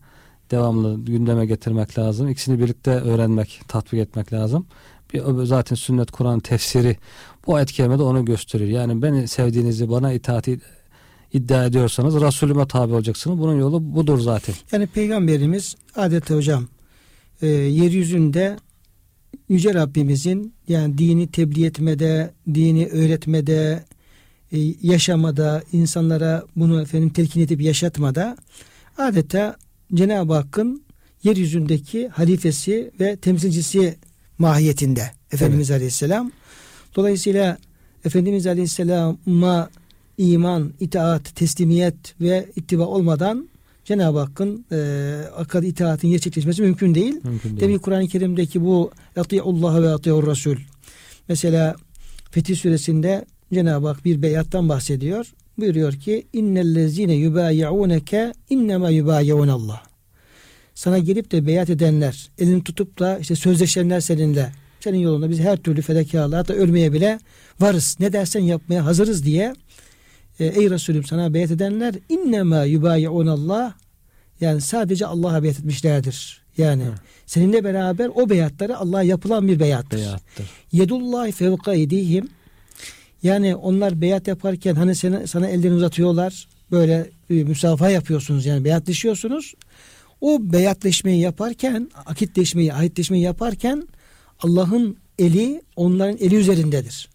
[0.50, 2.28] devamlı gündeme getirmek lazım.
[2.28, 4.66] İkisini birlikte öğrenmek, tatbik etmek lazım.
[5.14, 6.96] Bir zaten sünnet Kur'an tefsiri
[7.46, 8.70] bu ayet kerimede onu gösteriyor.
[8.70, 10.60] Yani beni sevdiğinizi bana itaati
[11.32, 13.38] iddia ediyorsanız Resulüme tabi olacaksınız.
[13.38, 14.54] Bunun yolu budur zaten.
[14.72, 16.68] Yani peygamberimiz adeta hocam
[17.42, 18.56] e, yeryüzünde
[19.48, 23.84] Yüce Rabbimizin yani dini tebliğ etmede, dini öğretmede,
[24.52, 28.36] e, yaşamada, insanlara bunu efendim telkin edip yaşatmada
[28.98, 29.56] adeta
[29.94, 30.82] Cenab-ı Hakk'ın
[31.22, 33.96] yeryüzündeki halifesi ve temsilcisi
[34.38, 35.78] mahiyetinde Efendimiz evet.
[35.78, 36.32] Aleyhisselam.
[36.96, 37.58] Dolayısıyla
[38.04, 39.70] Efendimiz Aleyhisselam'a
[40.18, 43.48] iman, itaat, teslimiyet ve ittiba olmadan
[43.84, 44.78] Cenab-ı Hakk'ın e,
[45.36, 47.14] akad itaatin gerçekleşmesi mümkün değil.
[47.24, 47.60] Mümkün değil.
[47.60, 48.90] Demek Kur'an-ı Kerim'deki bu
[49.42, 50.56] Allah ve ati'ur Resul.
[51.28, 51.76] Mesela
[52.30, 55.32] Fetih Suresinde Cenab-ı Hak bir beyattan bahsediyor.
[55.58, 58.90] Buyuruyor ki innellezine yubayi'uneke innema
[59.48, 59.82] Allah.
[60.76, 64.52] Sana gelip de beyat edenler, elini tutup da işte sözleşenler seninle.
[64.80, 67.18] Senin yolunda biz her türlü fedakarlığa hatta ölmeye bile
[67.60, 67.96] varız.
[68.00, 69.54] Ne dersen yapmaya hazırız diye
[70.40, 72.56] e, ey Resulüm sana beyat edenler innema
[73.30, 73.74] Allah
[74.40, 76.42] yani sadece Allah'a beyat etmişlerdir.
[76.58, 76.94] Yani Hı.
[77.26, 79.98] seninle beraber o beyatları Allah'a yapılan bir beyattır.
[79.98, 80.46] beyattır.
[80.72, 82.28] Yedullahi fevka edihim
[83.22, 86.48] yani onlar beyat yaparken hani sana, sana ellerini uzatıyorlar.
[86.70, 89.54] Böyle bir müsafaha yapıyorsunuz yani beyatleşiyorsunuz.
[90.20, 93.88] O beyatleşmeyi yaparken, akitleşmeyi, ahitleşmeyi yaparken
[94.42, 97.08] Allah'ın eli onların eli üzerindedir.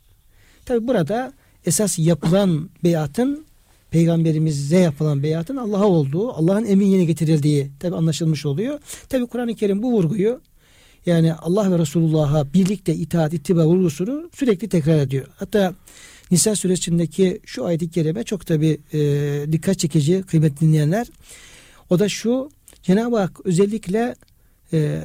[0.66, 1.34] Tabi burada
[1.66, 3.46] esas yapılan beyatın
[3.92, 8.80] peygamberimize yapılan beyatın Allah'a olduğu, Allah'ın emin getirildiği tabi anlaşılmış oluyor.
[9.10, 10.42] Tabi Kur'an-ı Kerim bu vurguyu
[11.06, 15.28] yani Allah ve Resulullah'a birlikte itaat, ittiba vurgusunu sürekli tekrar ediyor.
[15.36, 15.74] Hatta
[16.32, 19.00] Nisa suresindeki şu ayet-i kerime çok tabi e,
[19.52, 21.08] dikkat çekici kıymetli dinleyenler.
[21.90, 22.50] O da şu
[22.84, 24.16] Cenab-ı Hak özellikle
[24.74, 25.02] e,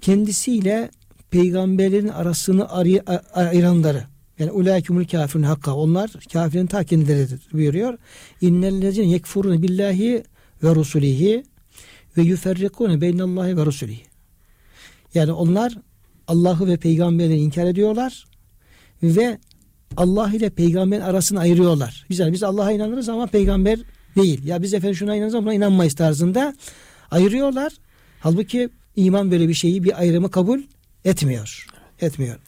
[0.00, 0.90] kendisiyle
[1.30, 3.02] peygamberin arasını arı,
[3.34, 4.04] ayıranları
[4.38, 7.98] yani ulaikümül kafirun hakka onlar kafirin ta kendileridir buyuruyor.
[8.40, 10.22] İnnellezine yekfurun billahi
[10.62, 11.42] ve rusulihi
[12.16, 14.02] ve yuferrikune beynallahi ve rusulihi.
[15.14, 15.78] Yani onlar
[16.28, 18.24] Allah'ı ve peygamberi inkar ediyorlar
[19.02, 19.38] ve
[19.96, 22.06] Allah ile peygamberin arasını ayırıyorlar.
[22.08, 23.78] Güzel biz Allah'a inanırız ama peygamber
[24.16, 24.44] değil.
[24.44, 26.54] Ya biz efendim şuna inanırız ama buna inanmayız tarzında
[27.10, 27.72] ayırıyorlar.
[28.20, 30.60] Halbuki iman böyle bir şeyi bir ayrımı kabul
[31.04, 31.66] etmiyor.
[32.00, 32.38] Etmiyor.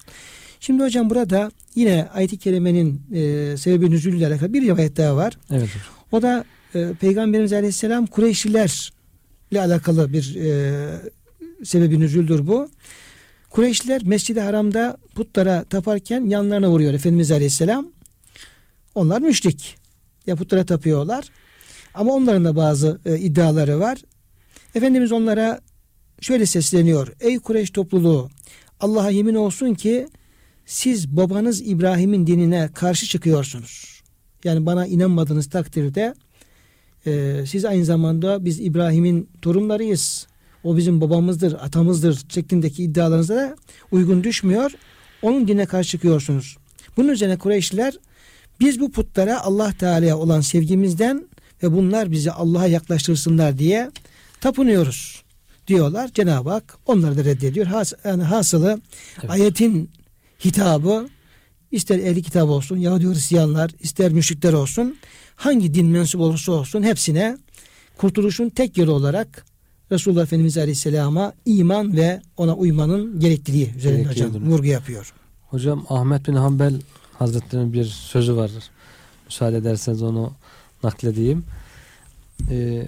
[0.60, 5.38] Şimdi hocam burada yine ayet-i kerimenin e, sebebi nüzulüyle alakalı bir rivayet daha var.
[5.50, 5.68] Evet.
[6.12, 6.44] O da
[6.74, 10.88] e, Peygamberimiz Aleyhisselam Kureyşlilerle alakalı bir e,
[11.64, 12.68] sebebi nüzuldür bu.
[13.50, 17.86] Kureyşliler Mescid-i Haram'da putlara taparken yanlarına vuruyor Efendimiz Aleyhisselam.
[18.94, 19.76] Onlar müşrik.
[20.26, 21.24] Ya putlara tapıyorlar.
[21.94, 23.98] Ama onların da bazı e, iddiaları var.
[24.74, 25.60] Efendimiz onlara
[26.20, 27.12] şöyle sesleniyor.
[27.20, 28.30] Ey Kureyş topluluğu
[28.80, 30.08] Allah'a yemin olsun ki
[30.66, 34.02] siz babanız İbrahim'in dinine karşı çıkıyorsunuz.
[34.44, 36.14] Yani bana inanmadığınız takdirde
[37.06, 40.26] e, siz aynı zamanda biz İbrahim'in torunlarıyız.
[40.64, 43.56] O bizim babamızdır, atamızdır şeklindeki iddialarınıza da
[43.90, 44.72] uygun düşmüyor.
[45.22, 46.56] Onun dinine karşı çıkıyorsunuz.
[46.96, 47.94] Bunun üzerine Kureyşliler
[48.60, 51.28] biz bu putlara Allah Teala'ya olan sevgimizden
[51.62, 53.90] ve bunlar bizi Allah'a yaklaştırsınlar diye
[54.40, 55.22] tapınıyoruz
[55.66, 56.10] diyorlar.
[56.14, 57.66] Cenab-ı Hak onları da reddediyor.
[57.66, 58.80] Has, yani hasılı
[59.20, 59.30] evet.
[59.30, 59.90] ayetin
[60.44, 61.08] hitabı
[61.70, 64.96] ister ehli kitap olsun, Yahudi Hristiyanlar, ister müşrikler olsun,
[65.36, 67.38] hangi din mensup olursa olsun hepsine
[67.96, 69.44] kurtuluşun tek yolu olarak
[69.92, 75.12] Resulullah Efendimiz Aleyhisselam'a iman ve ona uymanın gerekliliği üzerinde hocam vurgu yapıyor.
[75.48, 76.74] Hocam Ahmet bin Hanbel
[77.18, 78.64] Hazretleri'nin bir sözü vardır.
[79.26, 80.32] Müsaade ederseniz onu
[80.82, 81.44] nakledeyim.
[82.50, 82.86] Ee,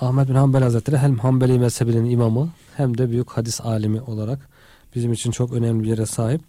[0.00, 4.48] Ahmet bin Hanbel Hazretleri hem Hanbeli mezhebinin imamı hem de büyük hadis alimi olarak
[4.94, 6.40] bizim için çok önemli bir yere sahip.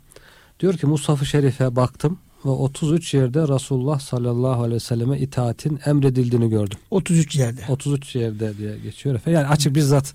[0.60, 6.50] Diyor ki Mustafa Şerif'e baktım ve 33 yerde Resulullah sallallahu aleyhi ve selleme itaatin emredildiğini
[6.50, 6.78] gördüm.
[6.92, 7.62] 33 yerde.
[7.70, 9.40] 33 yerde diye geçiyor efendim.
[9.40, 10.14] Yani açık bizzat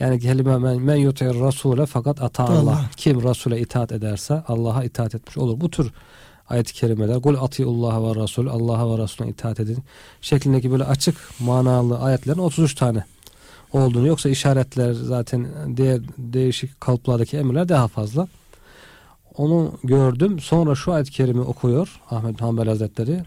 [0.00, 2.58] yani kelime men, men yutayir Rasule fakat ata Allah.
[2.58, 2.90] Allah.
[2.96, 5.60] Kim Rasule itaat ederse Allah'a itaat etmiş olur.
[5.60, 5.92] Bu tür
[6.50, 9.78] ayet-i kerimeler kul atiullah ve rasul Allah'a ve Resulüne itaat edin
[10.20, 13.04] şeklindeki böyle açık manalı ayetlerin 33 tane
[13.72, 18.28] olduğunu yoksa işaretler zaten diğer değişik kalıplardaki emirler daha fazla.
[19.36, 20.40] Onu gördüm.
[20.40, 23.22] Sonra şu ayet-i kerime okuyor Ahmet Hanbel Hazretleri.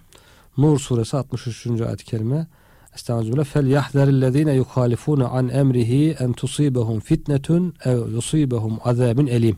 [0.57, 1.67] Nur suresi 63.
[1.67, 2.47] ayet-i kerime.
[2.95, 3.43] Estağfirullah.
[3.43, 9.57] Fel yahzarillezine yuhalifune an emrihi en tusibehum fitnetun ev yusibehum azabun elim.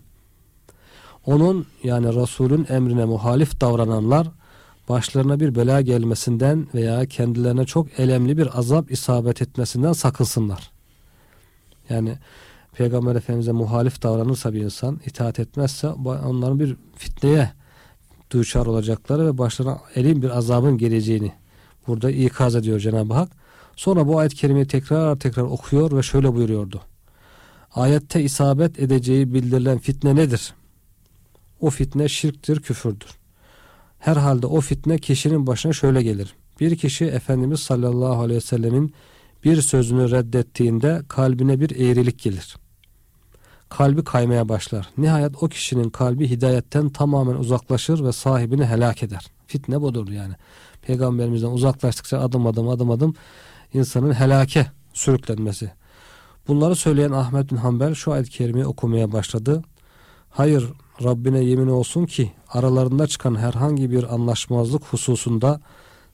[1.25, 4.27] Onun yani Resulün emrine muhalif davrananlar
[4.89, 10.71] başlarına bir bela gelmesinden veya kendilerine çok elemli bir azap isabet etmesinden sakınsınlar.
[11.89, 12.17] Yani
[12.73, 17.51] Peygamber Efendimiz'e muhalif davranırsa bir insan, itaat etmezse onların bir fitneye
[18.31, 21.31] duçar olacakları ve başlarına elim bir azabın geleceğini
[21.87, 23.29] burada ikaz ediyor Cenab-ı Hak.
[23.75, 26.81] Sonra bu ayet-i kerimeyi tekrar tekrar okuyor ve şöyle buyuruyordu.
[27.75, 30.53] Ayette isabet edeceği bildirilen fitne nedir?
[31.59, 33.09] O fitne şirktir, küfürdür.
[33.99, 36.35] Herhalde o fitne kişinin başına şöyle gelir.
[36.59, 38.93] Bir kişi Efendimiz sallallahu aleyhi ve sellemin
[39.43, 42.57] bir sözünü reddettiğinde kalbine bir eğrilik gelir.
[43.69, 44.89] Kalbi kaymaya başlar.
[44.97, 49.25] Nihayet o kişinin kalbi hidayetten tamamen uzaklaşır ve sahibini helak eder.
[49.47, 50.33] Fitne budur yani.
[50.81, 53.13] Peygamberimizden uzaklaştıkça adım adım adım adım
[53.73, 55.71] insanın helake sürüklenmesi.
[56.47, 59.63] Bunları söyleyen Ahmet bin Hanbel şu ayet-i kerimeyi okumaya başladı.
[60.29, 60.69] Hayır
[61.03, 65.61] Rabbine yemin olsun ki aralarında çıkan herhangi bir anlaşmazlık hususunda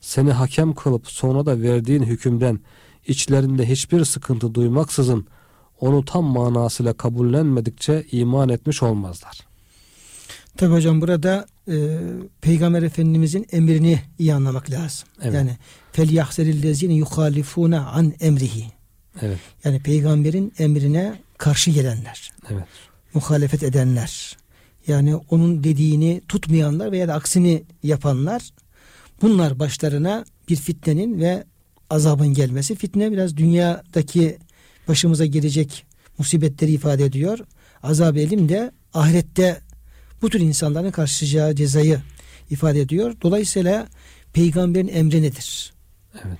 [0.01, 2.59] seni hakem kılıp sonra da verdiğin hükümden
[3.07, 5.27] içlerinde hiçbir sıkıntı duymaksızın
[5.79, 9.39] onu tam manasıyla kabullenmedikçe iman etmiş olmazlar.
[10.57, 11.99] Tabi hocam burada e,
[12.41, 15.07] Peygamber Efendimizin emrini iyi anlamak lazım.
[15.21, 15.33] Evet.
[15.33, 15.57] Yani
[15.91, 18.65] fel yahzerillezine yuhalifune an emrihi.
[19.21, 19.37] Evet.
[19.63, 22.31] Yani peygamberin emrine karşı gelenler.
[22.49, 22.63] Evet.
[23.13, 24.37] Muhalefet edenler.
[24.87, 28.49] Yani onun dediğini tutmayanlar veya da aksini yapanlar
[29.21, 31.43] bunlar başlarına bir fitnenin ve
[31.89, 32.75] azabın gelmesi.
[32.75, 34.37] Fitne biraz dünyadaki
[34.87, 35.85] başımıza gelecek
[36.17, 37.39] musibetleri ifade ediyor.
[37.83, 39.61] Azab elim de ahirette
[40.21, 42.01] bu tür insanların karşılayacağı cezayı
[42.49, 43.15] ifade ediyor.
[43.21, 43.87] Dolayısıyla
[44.33, 45.73] peygamberin emri nedir?
[46.25, 46.37] Evet.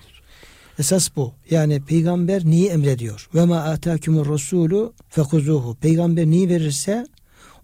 [0.78, 1.32] Esas bu.
[1.50, 3.28] Yani peygamber neyi emrediyor?
[3.34, 5.76] Ve ma atakumur rasulu fekuzuhu.
[5.80, 7.06] Peygamber neyi verirse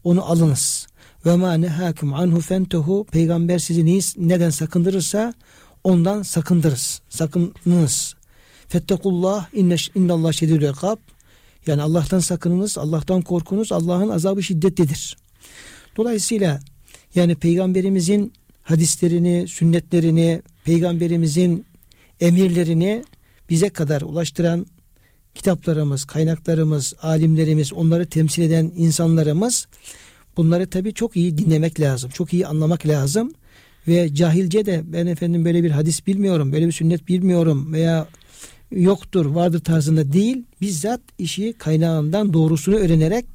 [0.05, 0.87] onu alınız.
[1.27, 3.07] Ve ma nehakum anhu fentehu.
[3.13, 5.35] Peygamber sizi neyi, neden sakındırırsa
[5.85, 7.01] ondan sakındırız.
[7.09, 8.15] Sakınınız.
[8.69, 10.97] Fettekullah inne innallah şedidül ikab.
[11.67, 13.73] Yani Allah'tan sakınınız, Allah'tan korkunuz.
[13.73, 15.17] Allah'ın azabı şiddetlidir.
[15.97, 16.61] Dolayısıyla
[17.15, 18.33] yani peygamberimizin
[18.63, 21.67] hadislerini, sünnetlerini, peygamberimizin
[22.21, 23.05] emirlerini
[23.51, 24.67] bize kadar ulaştıran
[25.39, 29.67] kitaplarımız, kaynaklarımız, alimlerimiz, onları temsil eden insanlarımız
[30.37, 32.11] bunları tabii çok iyi dinlemek lazım.
[32.11, 33.33] Çok iyi anlamak lazım.
[33.89, 38.09] Ve cahilce de ben efendim böyle bir hadis bilmiyorum, böyle bir sünnet bilmiyorum veya
[38.71, 40.45] yoktur, vardır tarzında değil.
[40.61, 43.27] Bizzat işi kaynağından doğrusunu öğrenerek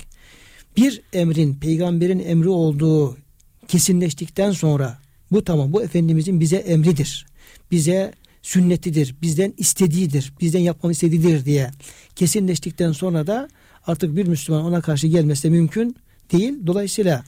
[0.77, 3.17] bir emrin peygamberin emri olduğu
[3.67, 4.97] kesinleştikten sonra
[5.31, 7.25] bu tamam bu Efendimizin bize emridir.
[7.71, 8.13] Bize
[8.43, 9.15] sünnetidir.
[9.21, 10.34] Bizden istediğidir.
[10.41, 11.71] Bizden yapmamı istediğidir diye
[12.15, 13.47] kesinleştikten sonra da
[13.88, 15.95] artık bir Müslüman ona karşı gelmesi de mümkün
[16.32, 16.53] değil.
[16.67, 17.23] Dolayısıyla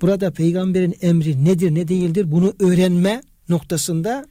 [0.00, 4.26] burada peygamberin emri nedir ne değildir bunu öğrenme noktasında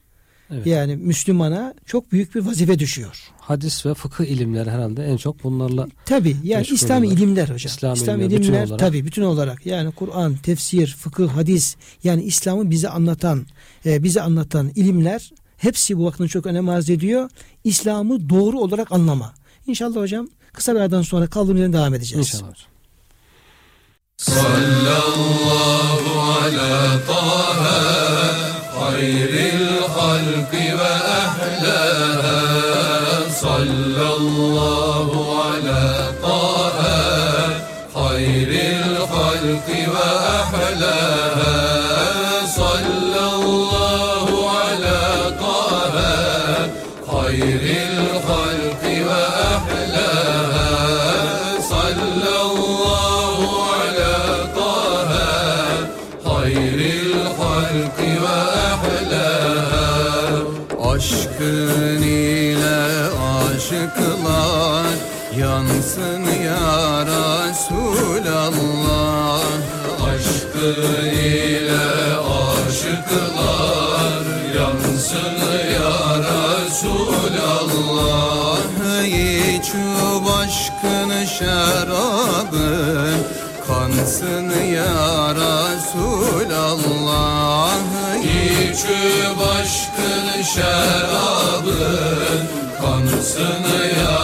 [0.52, 0.68] Evet.
[0.68, 3.32] Yani Müslümana çok büyük bir vazife düşüyor.
[3.40, 7.58] Hadis ve fıkıh ilimleri herhalde en çok bunlarla Tabi yani İslam ilimler hocam.
[7.58, 12.70] İslam, İslam ilimler, ilimler bütün tabi bütün olarak yani Kur'an, tefsir, fıkıh, hadis yani İslam'ı
[12.70, 13.46] bize anlatan,
[13.86, 17.30] e, bize anlatan ilimler Hepsi bu vaktin çok önem arz ediyor.
[17.64, 19.34] İslam'ı doğru olarak anlama.
[19.68, 22.34] İnşallah hocam kısa bir aradan sonra kaldığımız yerden devam edeceğiz.
[22.34, 22.54] İnşallah.
[24.18, 27.80] Sallallahu ala taha
[28.80, 32.38] hayril halki ve ehlaha
[33.32, 36.07] sallallahu ala
[57.68, 58.38] halki ve
[58.96, 60.48] ehlem
[60.92, 62.82] Aşkın ile
[63.46, 64.96] aşıklar
[65.40, 68.28] Yansın ya Resulallah
[70.08, 71.88] Aşkın ile
[72.68, 74.24] aşıklar
[74.58, 75.38] Yansın
[75.74, 75.98] ya
[76.68, 77.78] Resulallah
[79.08, 79.70] İç
[80.26, 82.68] başkın şarabı
[83.68, 85.36] Kansın ya
[85.98, 87.72] Resulallah
[88.24, 89.02] İçü
[89.40, 91.78] başkın şerabın
[92.82, 93.64] kansın
[94.00, 94.22] ya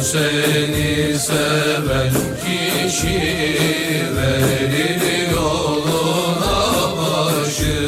[0.00, 2.12] seni seven
[2.44, 3.20] kişi
[4.16, 5.02] verir
[5.32, 6.60] yoluna
[6.96, 7.80] başı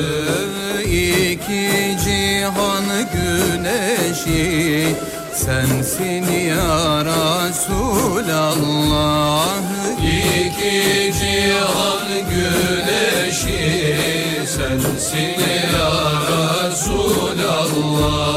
[0.84, 4.96] İki cihan güneşi
[5.34, 7.04] sensin ya
[7.44, 8.74] Resulallah.
[10.02, 13.64] İki cihan güneşi
[14.46, 15.38] sensin
[15.74, 15.92] ya
[16.68, 18.33] Resulallah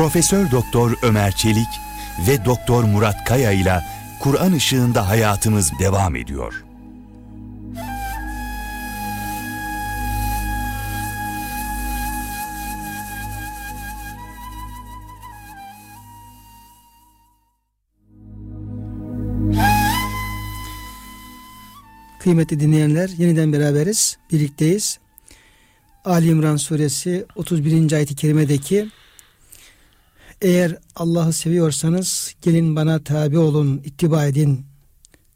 [0.00, 1.68] Profesör Doktor Ömer Çelik
[2.28, 3.84] ve Doktor Murat Kaya ile
[4.20, 6.64] Kur'an ışığında hayatımız devam ediyor.
[22.18, 24.98] Kıymetli dinleyenler yeniden beraberiz, birlikteyiz.
[26.04, 27.92] Ali İmran suresi 31.
[27.92, 28.88] ayet-i kerimedeki
[30.42, 34.66] eğer Allah'ı seviyorsanız gelin bana tabi olun, ittiba edin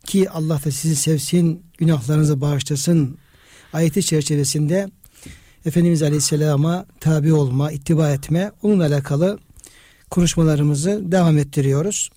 [0.07, 3.19] ki Allah da sizi sevsin, günahlarınızı bağışlasın.
[3.73, 4.91] Ayeti çerçevesinde
[5.67, 9.39] Efendimiz Aleyhisselam'a tabi olma, ittiba etme, onunla alakalı
[10.11, 12.11] konuşmalarımızı devam ettiriyoruz.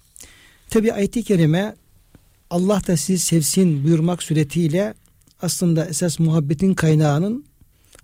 [0.69, 1.75] Tabi ayeti kerime
[2.49, 4.93] Allah da sizi sevsin buyurmak suretiyle
[5.41, 7.45] aslında esas muhabbetin kaynağının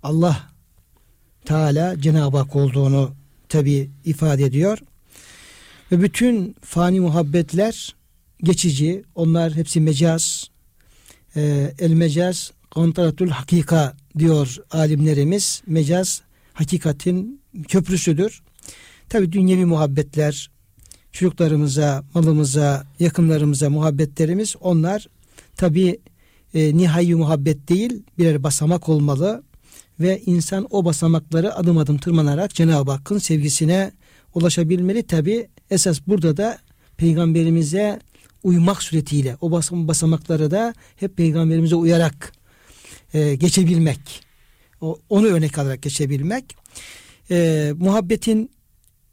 [0.02, 0.50] Allah
[1.44, 3.14] Teala Cenab-ı Hak olduğunu
[3.54, 4.78] tabi ifade ediyor.
[5.92, 7.94] Ve bütün fani muhabbetler
[8.42, 9.04] geçici.
[9.14, 10.50] Onlar hepsi mecaz.
[11.36, 15.62] Ee, el mecaz kontratul hakika diyor alimlerimiz.
[15.66, 18.42] Mecaz hakikatin köprüsüdür.
[19.08, 20.50] Tabi dünyevi muhabbetler,
[21.12, 25.06] çocuklarımıza, malımıza, yakınlarımıza muhabbetlerimiz onlar
[25.56, 26.00] tabi
[26.54, 29.42] e, nihai muhabbet değil birer basamak olmalı
[30.00, 33.92] ve insan o basamakları adım adım tırmanarak Cenab-ı Hakk'ın sevgisine
[34.34, 35.02] ulaşabilmeli.
[35.02, 36.58] Tabi esas burada da
[36.96, 38.00] peygamberimize
[38.42, 42.32] uymak suretiyle o basam basamakları da hep peygamberimize uyarak
[43.14, 44.24] e, geçebilmek.
[44.80, 46.56] O, onu örnek alarak geçebilmek.
[47.30, 48.50] E, muhabbetin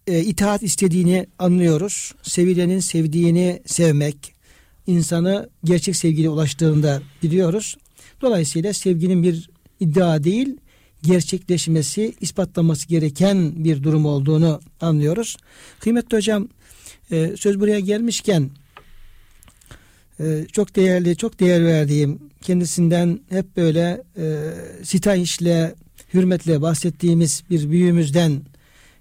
[0.08, 2.14] e, itaat istediğini anlıyoruz.
[2.22, 4.34] Sevilenin sevdiğini sevmek,
[4.88, 7.78] insanı gerçek sevgiye ulaştığında biliyoruz.
[8.22, 10.58] Dolayısıyla sevginin bir iddia değil,
[11.04, 15.38] gerçekleşmesi, ispatlaması gereken bir durum olduğunu anlıyoruz.
[15.80, 16.48] Kıymetli hocam,
[17.12, 18.50] e, söz buraya gelmişken
[20.20, 25.76] e, çok değerli, çok değer verdiğim, kendisinden hep böyle e, sitayişle,
[26.14, 28.42] hürmetle bahsettiğimiz bir büyüğümüzden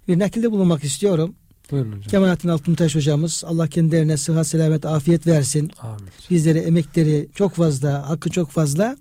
[0.09, 1.34] bir nakilde bulunmak istiyorum.
[1.70, 2.03] Buyurun hocam.
[2.03, 5.70] Kemalettin Altıntaş hocamız Allah kendilerine sıhhat, selamet, afiyet versin.
[5.80, 6.09] Amin.
[6.30, 8.96] Bizlere emekleri çok fazla, hakkı çok fazla.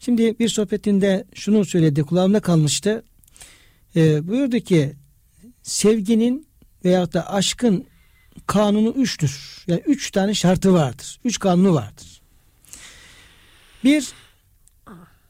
[0.00, 3.04] Şimdi bir sohbetinde şunu söyledi, kulağımda kalmıştı.
[3.96, 4.92] Ee, buyurdu ki
[5.62, 6.46] sevginin
[6.84, 7.86] veyahut da aşkın
[8.46, 9.64] kanunu üçtür.
[9.66, 11.20] Yani üç tane şartı vardır.
[11.24, 12.20] Üç kanunu vardır.
[13.84, 14.12] Bir,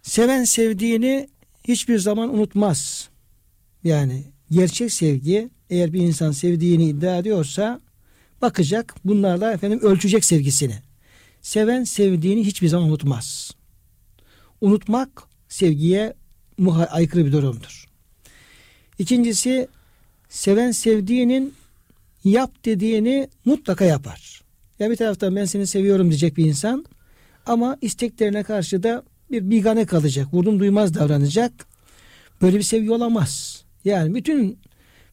[0.03, 1.29] seven sevdiğini
[1.69, 3.09] hiçbir zaman unutmaz.
[3.85, 7.81] Yani gerçek sevgi eğer bir insan sevdiğini iddia ediyorsa
[8.43, 10.79] bakacak bunlarla efendim ölçecek sevgisini.
[11.43, 13.60] Seven sevdiğini hiçbir zaman unutmaz.
[14.61, 16.15] Unutmak sevgiye
[16.91, 17.85] aykırı bir durumdur.
[18.99, 19.69] İkincisi
[20.29, 21.55] seven sevdiğinin
[22.25, 24.43] yap dediğini mutlaka yapar.
[24.79, 26.85] Ya bir taraftan ben seni seviyorum diyecek bir insan
[27.47, 30.35] ama isteklerine karşı da bir bigane kalacak.
[30.35, 31.53] Vurdum duymaz davranacak.
[32.43, 33.65] Böyle bir sevgi olamaz.
[33.85, 34.59] Yani bütün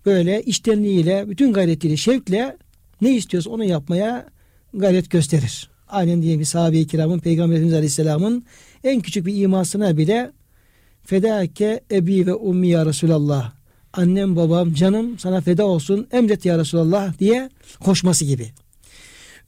[0.05, 2.57] böyle iştenliğiyle, bütün gayretiyle, şevkle
[3.01, 4.27] ne istiyorsa onu yapmaya
[4.73, 5.69] gayret gösterir.
[5.87, 8.45] Aynen diye bir sahabe-i kiramın Peygamber Efendimiz Aleyhisselam'ın
[8.87, 10.31] en küçük bir imasına bile
[11.03, 13.51] fedake ebi ve ummi ya Resulallah
[13.93, 18.51] annem babam canım sana feda olsun emret ya Resulallah diye koşması gibi.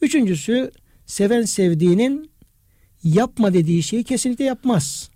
[0.01, 0.71] Üçüncüsü
[1.05, 2.31] seven sevdiğinin
[3.03, 5.09] yapma dediği şeyi kesinlikle yapmaz.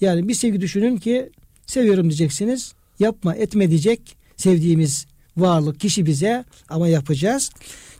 [0.00, 1.30] Yani bir sevgi düşünün ki
[1.66, 2.72] seviyorum diyeceksiniz.
[2.98, 7.50] Yapma etme diyecek sevdiğimiz varlık kişi bize ama yapacağız.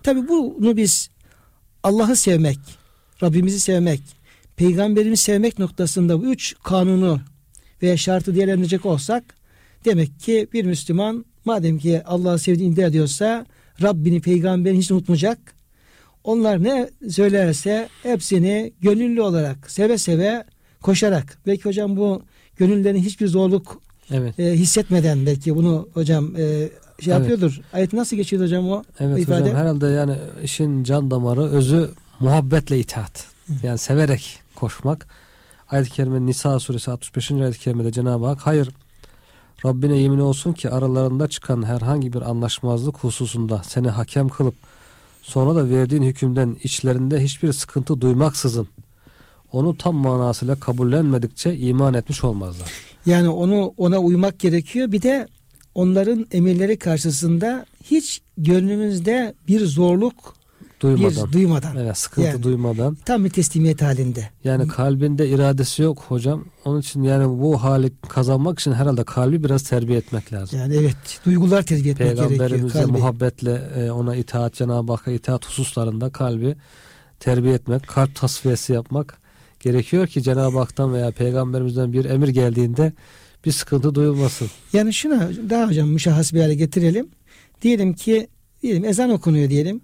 [0.02, 1.11] Tabi bunu biz
[1.82, 2.59] Allah'ı sevmek,
[3.22, 4.00] Rabbimizi sevmek,
[4.57, 7.20] peygamberimizi sevmek noktasında bu üç kanunu
[7.82, 9.24] veya şartı değerlendirecek olsak
[9.84, 13.46] demek ki bir Müslüman madem ki Allah'ı sevdiğini iddia ediyorsa
[13.82, 15.38] Rabbini, peygamberini hiç unutmayacak.
[16.24, 20.44] Onlar ne söylerse hepsini gönüllü olarak seve seve
[20.82, 22.22] koşarak belki hocam bu
[22.57, 24.40] gönüllerin hiçbir zorluk Evet.
[24.40, 26.68] e, hissetmeden belki bunu hocam e, şey
[27.07, 27.07] Evet.
[27.07, 27.61] yapıyordur.
[27.72, 29.40] Ayet nasıl geçiyor hocam o Evet ifade?
[29.40, 31.90] hocam herhalde yani işin can damarı özü
[32.20, 33.26] muhabbetle itaat.
[33.62, 35.07] Yani severek koşmak.
[35.70, 37.30] Ayet-i Kerime Nisa suresi 65.
[37.30, 38.68] ayet-i kerimede Cenab-ı Hak hayır
[39.64, 44.54] Rabbine yemin olsun ki aralarında çıkan herhangi bir anlaşmazlık hususunda seni hakem kılıp
[45.22, 48.68] sonra da verdiğin hükümden içlerinde hiçbir sıkıntı duymaksızın
[49.52, 52.70] onu tam manasıyla kabullenmedikçe iman etmiş olmazlar.
[53.07, 54.92] Yani onu ona uymak gerekiyor.
[54.92, 55.28] Bir de
[55.74, 60.36] onların emirleri karşısında hiç gönlümüzde bir zorluk
[60.81, 61.27] Duymadan.
[61.29, 62.43] bir duymadan Evet, sıkıntı Yani.
[62.43, 62.95] duymadan.
[63.05, 64.31] tam bir teslimiyet halinde.
[64.45, 66.45] Yani kalbinde iradesi yok hocam.
[66.64, 70.59] Onun için yani bu hali kazanmak için herhalde kalbi biraz terbiye etmek lazım.
[70.59, 70.97] Yani evet
[71.27, 72.29] duygular terbiye etmek gerekiyor.
[72.29, 76.57] Peygamberimize muhabbetle e, ona itaat Cenab-ı Hakk'a itaat hususlarında kalbi
[77.20, 79.18] terbiye etmek, kalp tasfiyesi yapmak
[79.61, 82.93] gerekiyor ki Cenab-ı Hak'tan veya peygamberimizden bir emir geldiğinde
[83.45, 84.49] bir sıkıntı duyulmasın.
[84.72, 87.09] Yani şuna daha hocam müşahhas bir hale getirelim.
[87.62, 88.29] Diyelim ki
[88.62, 89.81] diyelim ezan okunuyor diyelim.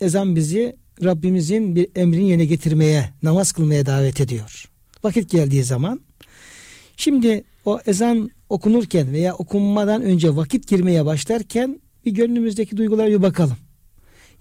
[0.00, 4.68] Ezan bizi Rabbimizin bir emrini yerine getirmeye, namaz kılmaya davet ediyor.
[5.04, 6.00] Vakit geldiği zaman.
[6.96, 13.56] Şimdi o ezan okunurken veya okunmadan önce vakit girmeye başlarken bir gönlümüzdeki duygulara bir bakalım.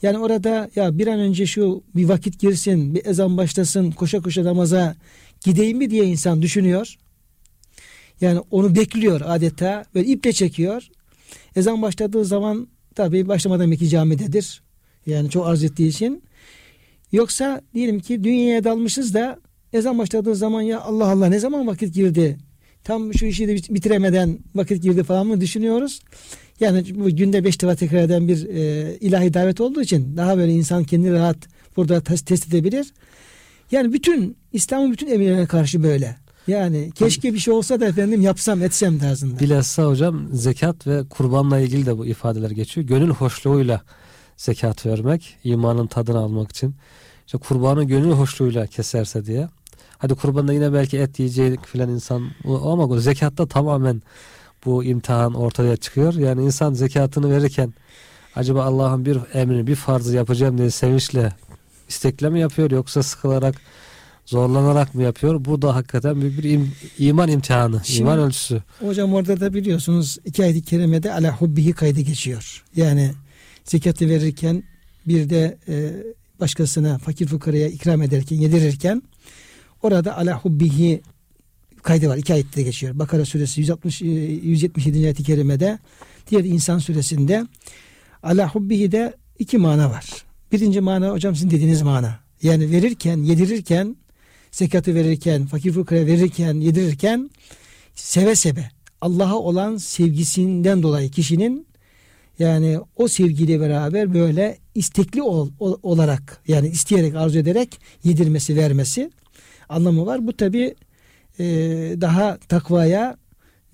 [0.01, 4.43] Yani orada ya bir an önce şu bir vakit girsin, bir ezan başlasın, koşa koşa
[4.43, 4.95] namaza
[5.45, 6.95] gideyim mi diye insan düşünüyor.
[8.21, 10.87] Yani onu bekliyor adeta böyle iple çekiyor.
[11.55, 14.63] Ezan başladığı zaman tabii başlamadan belki camidedir.
[15.05, 16.23] Yani çok arz ettiği için.
[17.11, 19.39] Yoksa diyelim ki dünyaya dalmışız da
[19.73, 22.37] ezan başladığı zaman ya Allah Allah ne zaman vakit girdi?
[22.83, 25.99] Tam şu işi de bit- bitiremeden vakit girdi falan mı düşünüyoruz?
[26.59, 30.53] Yani bu günde beş defa tekrar eden bir e, ilahi davet olduğu için daha böyle
[30.53, 31.37] insan kendini rahat
[31.77, 32.87] burada tes- test edebilir.
[33.71, 36.15] Yani bütün İslam'ın bütün emirlerine karşı böyle.
[36.47, 39.39] Yani keşke bir şey olsa da efendim yapsam etsem tarzında.
[39.39, 42.87] Bilhassa hocam zekat ve kurbanla ilgili de bu ifadeler geçiyor.
[42.87, 43.81] Gönül hoşluğuyla
[44.37, 46.75] zekat vermek, imanın tadını almak için.
[47.25, 49.49] İşte kurbanı gönül hoşluğuyla keserse diye.
[49.97, 54.01] Hadi kurbanda yine belki et yiyecek filan insan ama bu zekatta tamamen
[54.65, 56.13] bu imtihan ortaya çıkıyor.
[56.13, 57.73] Yani insan zekatını verirken
[58.35, 61.33] acaba Allah'ın bir emrini, bir farzı yapacağım diye sevinçle
[61.89, 63.55] istekle mi yapıyor yoksa sıkılarak
[64.25, 65.45] zorlanarak mı yapıyor?
[65.45, 66.67] Bu da hakikaten büyük bir im-
[66.99, 68.63] iman imtihanı, Şimdi- iman ölçüsü.
[68.79, 72.63] Hocam orada da biliyorsunuz iki ayet-i kerimede ala hubbihi kaydı geçiyor.
[72.75, 73.11] Yani
[73.63, 74.63] zekatı verirken
[75.07, 75.91] bir de e,
[76.39, 79.01] başkasına fakir fukaraya ikram ederken yedirirken
[79.81, 81.01] orada ala hubbihi
[81.83, 82.17] kaydı var.
[82.17, 82.99] İki ayette geçiyor.
[82.99, 84.97] Bakara suresi 160 e, 177.
[84.97, 85.79] ayet-i kerimede
[86.31, 87.47] diğer insan suresinde
[88.23, 90.05] ala hubbihi de iki mana var.
[90.51, 92.19] Birinci mana hocam sizin dediğiniz mana.
[92.41, 93.95] Yani verirken, yedirirken,
[94.51, 97.29] zekatı verirken, fakir fukaraya verirken, yedirirken
[97.95, 98.69] seve seve
[99.01, 101.67] Allah'a olan sevgisinden dolayı kişinin
[102.39, 109.11] yani o sevgiyle beraber böyle istekli ol, ol- olarak yani isteyerek arzu ederek yedirmesi vermesi
[109.69, 110.27] anlamı var.
[110.27, 110.75] Bu tabi
[112.01, 113.17] daha takvaya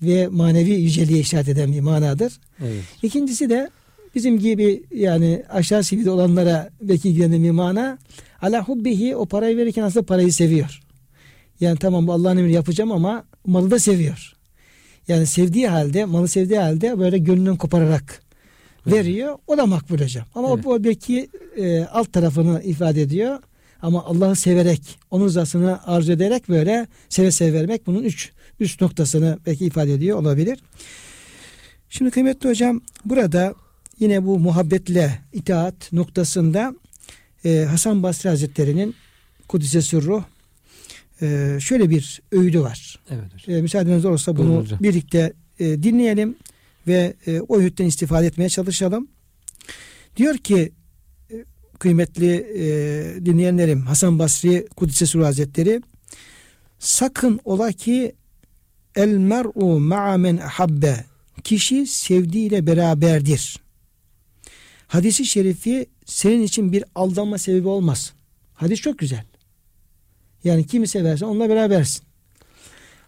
[0.02, 2.40] ve manevi yüceliğe işaret eden bir manadır.
[2.62, 2.82] Evet.
[3.02, 3.70] İkincisi de
[4.14, 7.98] bizim gibi yani aşağı seviyede olanlara belki ilgilenen bir mana.
[8.42, 10.80] Ala hubbihi o parayı verirken aslında parayı seviyor.
[11.60, 14.32] Yani tamam bu Allah'ın emri yapacağım ama malı da seviyor.
[15.08, 18.22] Yani sevdiği halde, malı sevdiği halde böyle gönlünü kopararak
[18.86, 19.38] veriyor.
[19.46, 20.24] O da makbul hocam.
[20.34, 20.66] Ama Evet.
[20.66, 23.38] o belki e, alt tarafını ifade ediyor.
[23.82, 29.38] Ama Allah'ı severek, onun rızasını arzu ederek böyle seve seve vermek bunun üç üst noktasını
[29.46, 30.58] belki ifade ediyor olabilir.
[31.88, 33.54] Şimdi kıymetli hocam burada
[33.98, 36.74] yine bu muhabbetle itaat noktasında
[37.44, 38.94] e, Hasan Basri Hazretleri'nin
[39.48, 40.22] Kudüs'e sırruh
[41.22, 42.98] e, şöyle bir öğüdü var.
[43.10, 43.56] Evet hocam.
[43.56, 44.80] E, müsaadeniz olursa bunu hocam.
[44.82, 46.36] birlikte e, dinleyelim
[46.86, 49.08] ve e, o öğütten istifade etmeye çalışalım.
[50.16, 50.72] Diyor ki
[51.30, 51.44] e,
[51.78, 52.64] kıymetli e,
[53.26, 55.82] dinleyenlerim Hasan Basri Kudüs'e Sürü Hazretleri
[56.78, 58.14] sakın ola ki
[58.96, 61.04] el mer'u ma'a men ahabbe
[61.44, 63.60] kişi sevdiğiyle beraberdir.
[64.86, 68.12] Hadisi şerifi senin için bir aldanma sebebi olmaz.
[68.54, 69.24] Hadis çok güzel.
[70.44, 72.02] Yani kimi seversen onunla berabersin.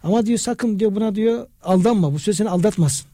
[0.03, 2.13] Ama diyor sakın diyor buna diyor aldanma.
[2.13, 3.07] Bu söz seni aldatmasın.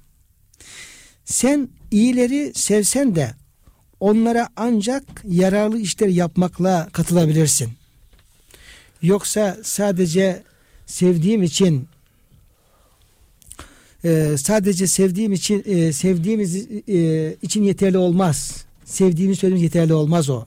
[1.30, 3.32] Sen iyileri sevsen de
[3.99, 7.69] onlara ancak yararlı işler yapmakla katılabilirsin.
[9.01, 10.43] Yoksa sadece
[10.86, 11.88] sevdiğim için
[14.03, 16.55] e, sadece sevdiğim için e, sevdiğimiz
[16.88, 18.65] e, için yeterli olmaz.
[18.86, 20.45] Sevdiğini söylemek yeterli olmaz o.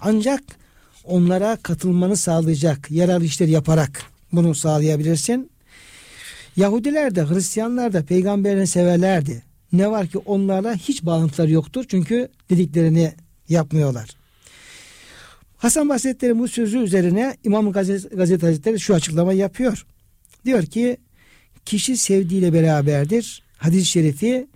[0.00, 0.42] Ancak
[1.04, 4.02] onlara katılmanı sağlayacak yararlı işler yaparak
[4.32, 5.50] bunu sağlayabilirsin.
[6.56, 9.49] Yahudiler de Hristiyanlar da peygamberini severlerdi.
[9.72, 11.84] Ne var ki onlarla hiç bağlantıları yoktur.
[11.88, 13.14] Çünkü dediklerini
[13.48, 14.08] yapmıyorlar.
[15.56, 19.86] Hasan Basri bu sözü üzerine İmam Gazete Hazretleri şu açıklama yapıyor.
[20.44, 20.96] Diyor ki
[21.64, 23.42] kişi sevdiğiyle beraberdir.
[23.56, 24.46] Hadis-i şerifi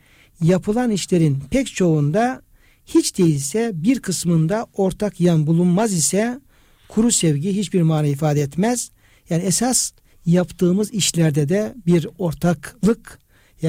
[0.43, 2.43] yapılan işlerin pek çoğunda
[2.87, 6.41] hiç değilse bir kısmında ortak yan bulunmaz ise
[6.89, 8.91] kuru sevgi hiçbir mana ifade etmez.
[9.31, 9.93] Yani esas
[10.27, 13.19] yaptığımız işlerde de bir ortaklık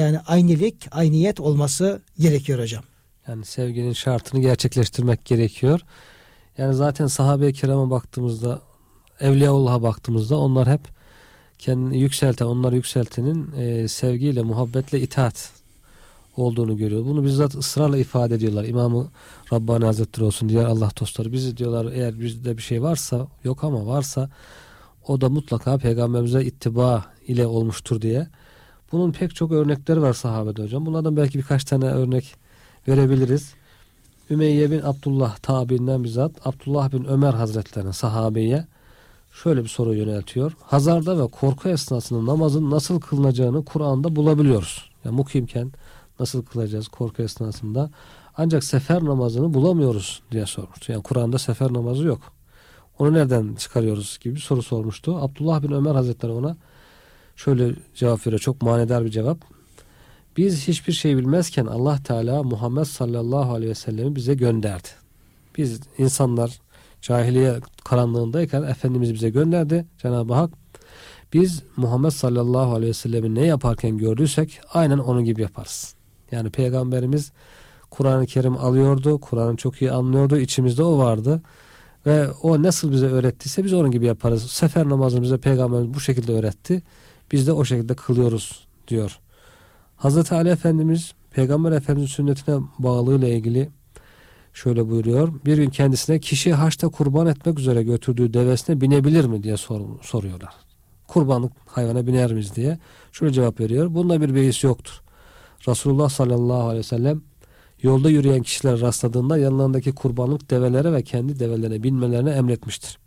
[0.00, 2.84] yani aynilik, ayniyet olması gerekiyor hocam.
[3.28, 5.80] Yani sevginin şartını gerçekleştirmek gerekiyor.
[6.58, 8.60] Yani zaten sahabe-i kirama baktığımızda,
[9.20, 10.80] Evliyaullah'a baktığımızda onlar hep
[11.58, 15.50] kendini yükselten, onları yükseltenin e, sevgiyle, muhabbetle itaat
[16.36, 17.04] olduğunu görüyor.
[17.04, 18.64] Bunu bizzat ısrarla ifade ediyorlar.
[18.64, 19.08] İmamı
[19.52, 21.32] Rabbani Hazretleri olsun diğer Allah dostları.
[21.32, 24.30] Bizi diyorlar eğer bizde bir şey varsa, yok ama varsa
[25.08, 28.28] o da mutlaka peygamberimize ittiba ile olmuştur diye.
[28.92, 30.86] Bunun pek çok örnekleri var sahabede hocam.
[30.86, 32.34] Bunlardan belki birkaç tane örnek
[32.88, 33.54] verebiliriz.
[34.30, 38.66] Ümeyye bin Abdullah tabiinden bizzat Abdullah bin Ömer Hazretlerine sahabeye
[39.42, 40.52] şöyle bir soru yöneltiyor.
[40.62, 44.90] Hazarda ve korku esnasında namazın nasıl kılınacağını Kur'an'da bulabiliyoruz.
[45.04, 45.72] Yani mukimken
[46.20, 47.90] nasıl kılacağız korku esnasında.
[48.36, 50.92] Ancak sefer namazını bulamıyoruz diye sormuştu.
[50.92, 52.20] Yani Kur'an'da sefer namazı yok.
[52.98, 55.16] Onu nereden çıkarıyoruz gibi bir soru sormuştu.
[55.16, 56.56] Abdullah bin Ömer Hazretleri ona
[57.36, 58.40] şöyle cevap veriyor.
[58.40, 59.38] Çok manidar bir cevap.
[60.36, 64.88] Biz hiçbir şey bilmezken Allah Teala Muhammed sallallahu aleyhi ve sellemi bize gönderdi.
[65.58, 66.60] Biz insanlar
[67.02, 70.50] cahiliye karanlığındayken Efendimiz bize gönderdi Cenab-ı Hak.
[71.32, 75.94] Biz Muhammed sallallahu aleyhi ve sellemin ne yaparken gördüysek aynen onun gibi yaparız.
[76.32, 77.32] Yani Peygamberimiz
[77.90, 81.42] Kur'an-ı Kerim alıyordu, Kur'an'ı çok iyi anlıyordu, içimizde o vardı.
[82.06, 84.50] Ve o nasıl bize öğrettiyse biz onun gibi yaparız.
[84.50, 86.82] Sefer namazını bize Peygamberimiz bu şekilde öğretti.
[87.32, 89.18] Biz de o şekilde kılıyoruz diyor.
[89.96, 93.68] Hazreti Ali Efendimiz Peygamber Efendimiz sünnetine bağlılığıyla ilgili
[94.52, 95.32] şöyle buyuruyor.
[95.46, 100.54] Bir gün kendisine kişi haçta kurban etmek üzere götürdüğü devesine binebilir mi diye sor, soruyorlar.
[101.08, 102.78] Kurbanlık hayvana biner miyiz diye.
[103.12, 103.94] Şöyle cevap veriyor.
[103.94, 105.02] Bunda bir beis yoktur.
[105.68, 107.22] Resulullah sallallahu aleyhi ve sellem
[107.82, 112.98] yolda yürüyen kişiler rastladığında yanlarındaki kurbanlık develere ve kendi develerine binmelerine emretmiştir.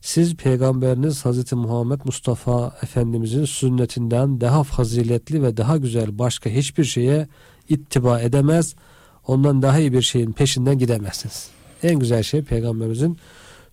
[0.00, 7.28] Siz peygamberiniz Hazreti Muhammed Mustafa Efendimizin sünnetinden daha faziletli ve daha güzel başka hiçbir şeye
[7.68, 8.74] ittiba edemez.
[9.26, 11.48] Ondan daha iyi bir şeyin peşinden gidemezsiniz.
[11.82, 13.18] En güzel şey peygamberimizin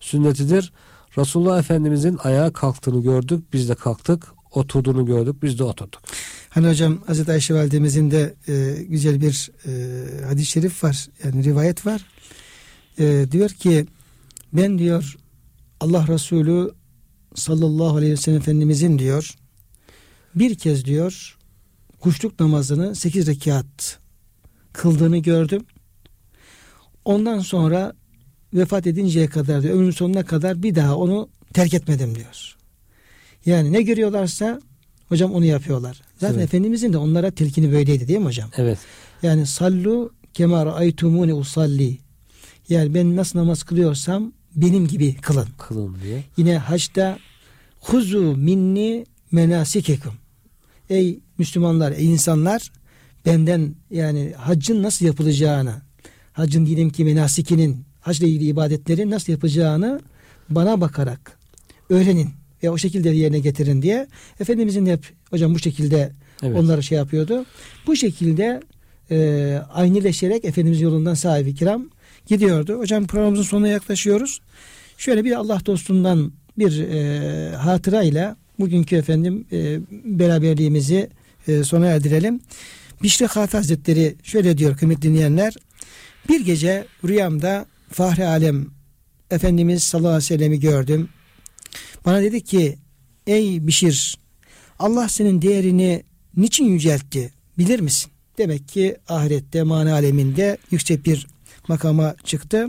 [0.00, 0.72] sünnetidir.
[1.18, 4.26] Resulullah Efendimizin ayağa kalktığını gördük, biz de kalktık.
[4.52, 6.02] Oturduğunu gördük, biz de oturduk.
[6.48, 11.08] Hani hocam Hazreti Ayşe validemizin de e, güzel bir e, hadis-i şerif var.
[11.24, 12.04] Yani rivayet var.
[12.98, 13.86] E, diyor ki
[14.52, 15.16] ben diyor
[15.80, 16.70] Allah Resulü
[17.34, 19.34] sallallahu aleyhi ve sellem Efendimizin diyor
[20.34, 21.36] bir kez diyor
[22.00, 23.98] kuşluk namazını 8 rekat
[24.72, 25.64] kıldığını gördüm.
[27.04, 27.92] Ondan sonra
[28.54, 32.56] vefat edinceye kadar diyor, ömrün sonuna kadar bir daha onu terk etmedim diyor.
[33.46, 34.60] Yani ne görüyorlarsa
[35.08, 36.02] hocam onu yapıyorlar.
[36.20, 36.44] Zaten Evet.
[36.44, 38.50] Efendimizin de onlara telkini böyleydi değil mi hocam?
[38.56, 38.78] Evet.
[39.22, 41.98] Yani sallu kema ra'aytumuni usalli.
[42.68, 45.48] Yani ben nasıl namaz kılıyorsam benim gibi kılın.
[45.58, 46.24] Kılın diye.
[46.36, 47.18] Yine haçta
[47.80, 50.12] huzu minni menasikekum.
[50.90, 52.72] Ey Müslümanlar, ey insanlar
[53.26, 55.74] benden yani haccın nasıl yapılacağını,
[56.32, 60.00] haccın diyelim ki menasikinin, hacla ilgili ibadetlerin nasıl yapacağını
[60.50, 61.38] bana bakarak
[61.90, 62.28] öğrenin
[62.62, 64.06] ve o şekilde yerine getirin diye
[64.40, 66.58] Efendimizin hep hocam bu şekilde Evet.
[66.58, 67.44] onları şey yapıyordu.
[67.86, 68.60] Bu şekilde
[69.10, 71.90] e, aynıleşerek Efendimiz yolundan sahibi kiram
[72.26, 72.78] gidiyordu.
[72.78, 74.40] Hocam programımızın sonuna yaklaşıyoruz.
[74.98, 81.10] Şöyle bir Allah dostundan bir e, hatırayla bugünkü efendim e, beraberliğimizi
[81.48, 82.40] e, sona erdirelim.
[83.02, 85.54] Bişri Hafi Hazretleri şöyle diyor kıymetli dinleyenler.
[86.28, 88.66] Bir gece rüyamda Fahri Alem
[89.30, 91.08] Efendimiz sallallahu aleyhi ve sellem'i gördüm.
[92.04, 92.78] Bana dedi ki
[93.26, 94.18] ey Bişir
[94.78, 96.02] Allah senin değerini
[96.36, 98.10] niçin yüceltti bilir misin?
[98.38, 101.26] Demek ki ahirette mana aleminde yüksek bir
[101.68, 102.66] makama çıktı.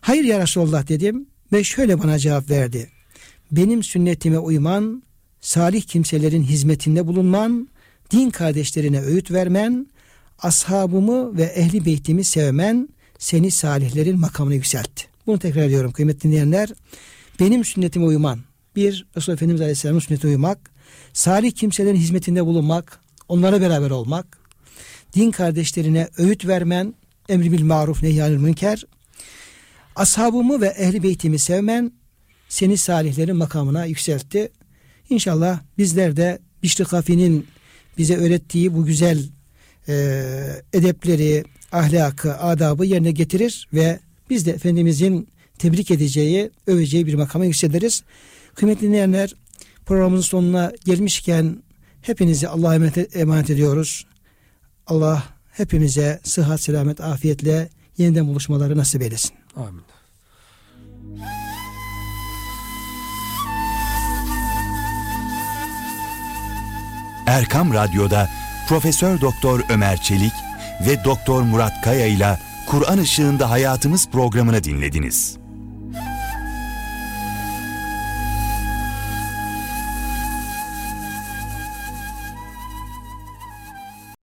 [0.00, 2.90] Hayır ya Resulallah dedim ve şöyle bana cevap verdi.
[3.52, 5.02] Benim sünnetime uyman,
[5.40, 7.68] salih kimselerin hizmetinde bulunman,
[8.10, 9.86] din kardeşlerine öğüt vermen,
[10.38, 15.04] ashabımı ve ehli beytimi sevmen seni salihlerin makamına yükseltti.
[15.26, 16.68] Bunu tekrar ediyorum kıymetli dinleyenler.
[17.40, 18.40] Benim sünnetime uyman,
[18.76, 20.70] bir Resulullah Efendimiz Aleyhisselam'ın sünnetine uymak,
[21.12, 24.38] salih kimselerin hizmetinde bulunmak, onlara beraber olmak,
[25.14, 26.94] din kardeşlerine öğüt vermen,
[27.30, 28.84] emri bil maruf nehyanil münker,
[29.96, 31.92] ashabımı ve ehli beytimi sevmen
[32.48, 34.52] seni salihlerin makamına yükseltti.
[35.10, 37.46] İnşallah bizler de Bişri Kafi'nin
[37.98, 39.28] bize öğrettiği bu güzel
[39.88, 39.94] e,
[40.72, 43.98] edepleri, ahlakı, adabı yerine getirir ve
[44.30, 45.28] biz de Efendimizin
[45.58, 48.02] tebrik edeceği, öveceği bir makama yükseliriz.
[48.54, 49.34] Kıymetli dinleyenler
[49.86, 51.62] programımızın sonuna gelmişken
[52.02, 52.74] hepinizi Allah'a
[53.14, 54.06] emanet, ediyoruz.
[54.86, 59.32] Allah hepimize sıhhat, selamet, afiyetle yeniden buluşmaları nasip eylesin.
[59.56, 59.82] Amin.
[67.26, 68.28] Erkam Radyo'da
[68.68, 70.32] Profesör Doktor Ömer Çelik
[70.86, 75.39] ve Doktor Murat Kaya ile Kur'an Işığında Hayatımız programını dinlediniz.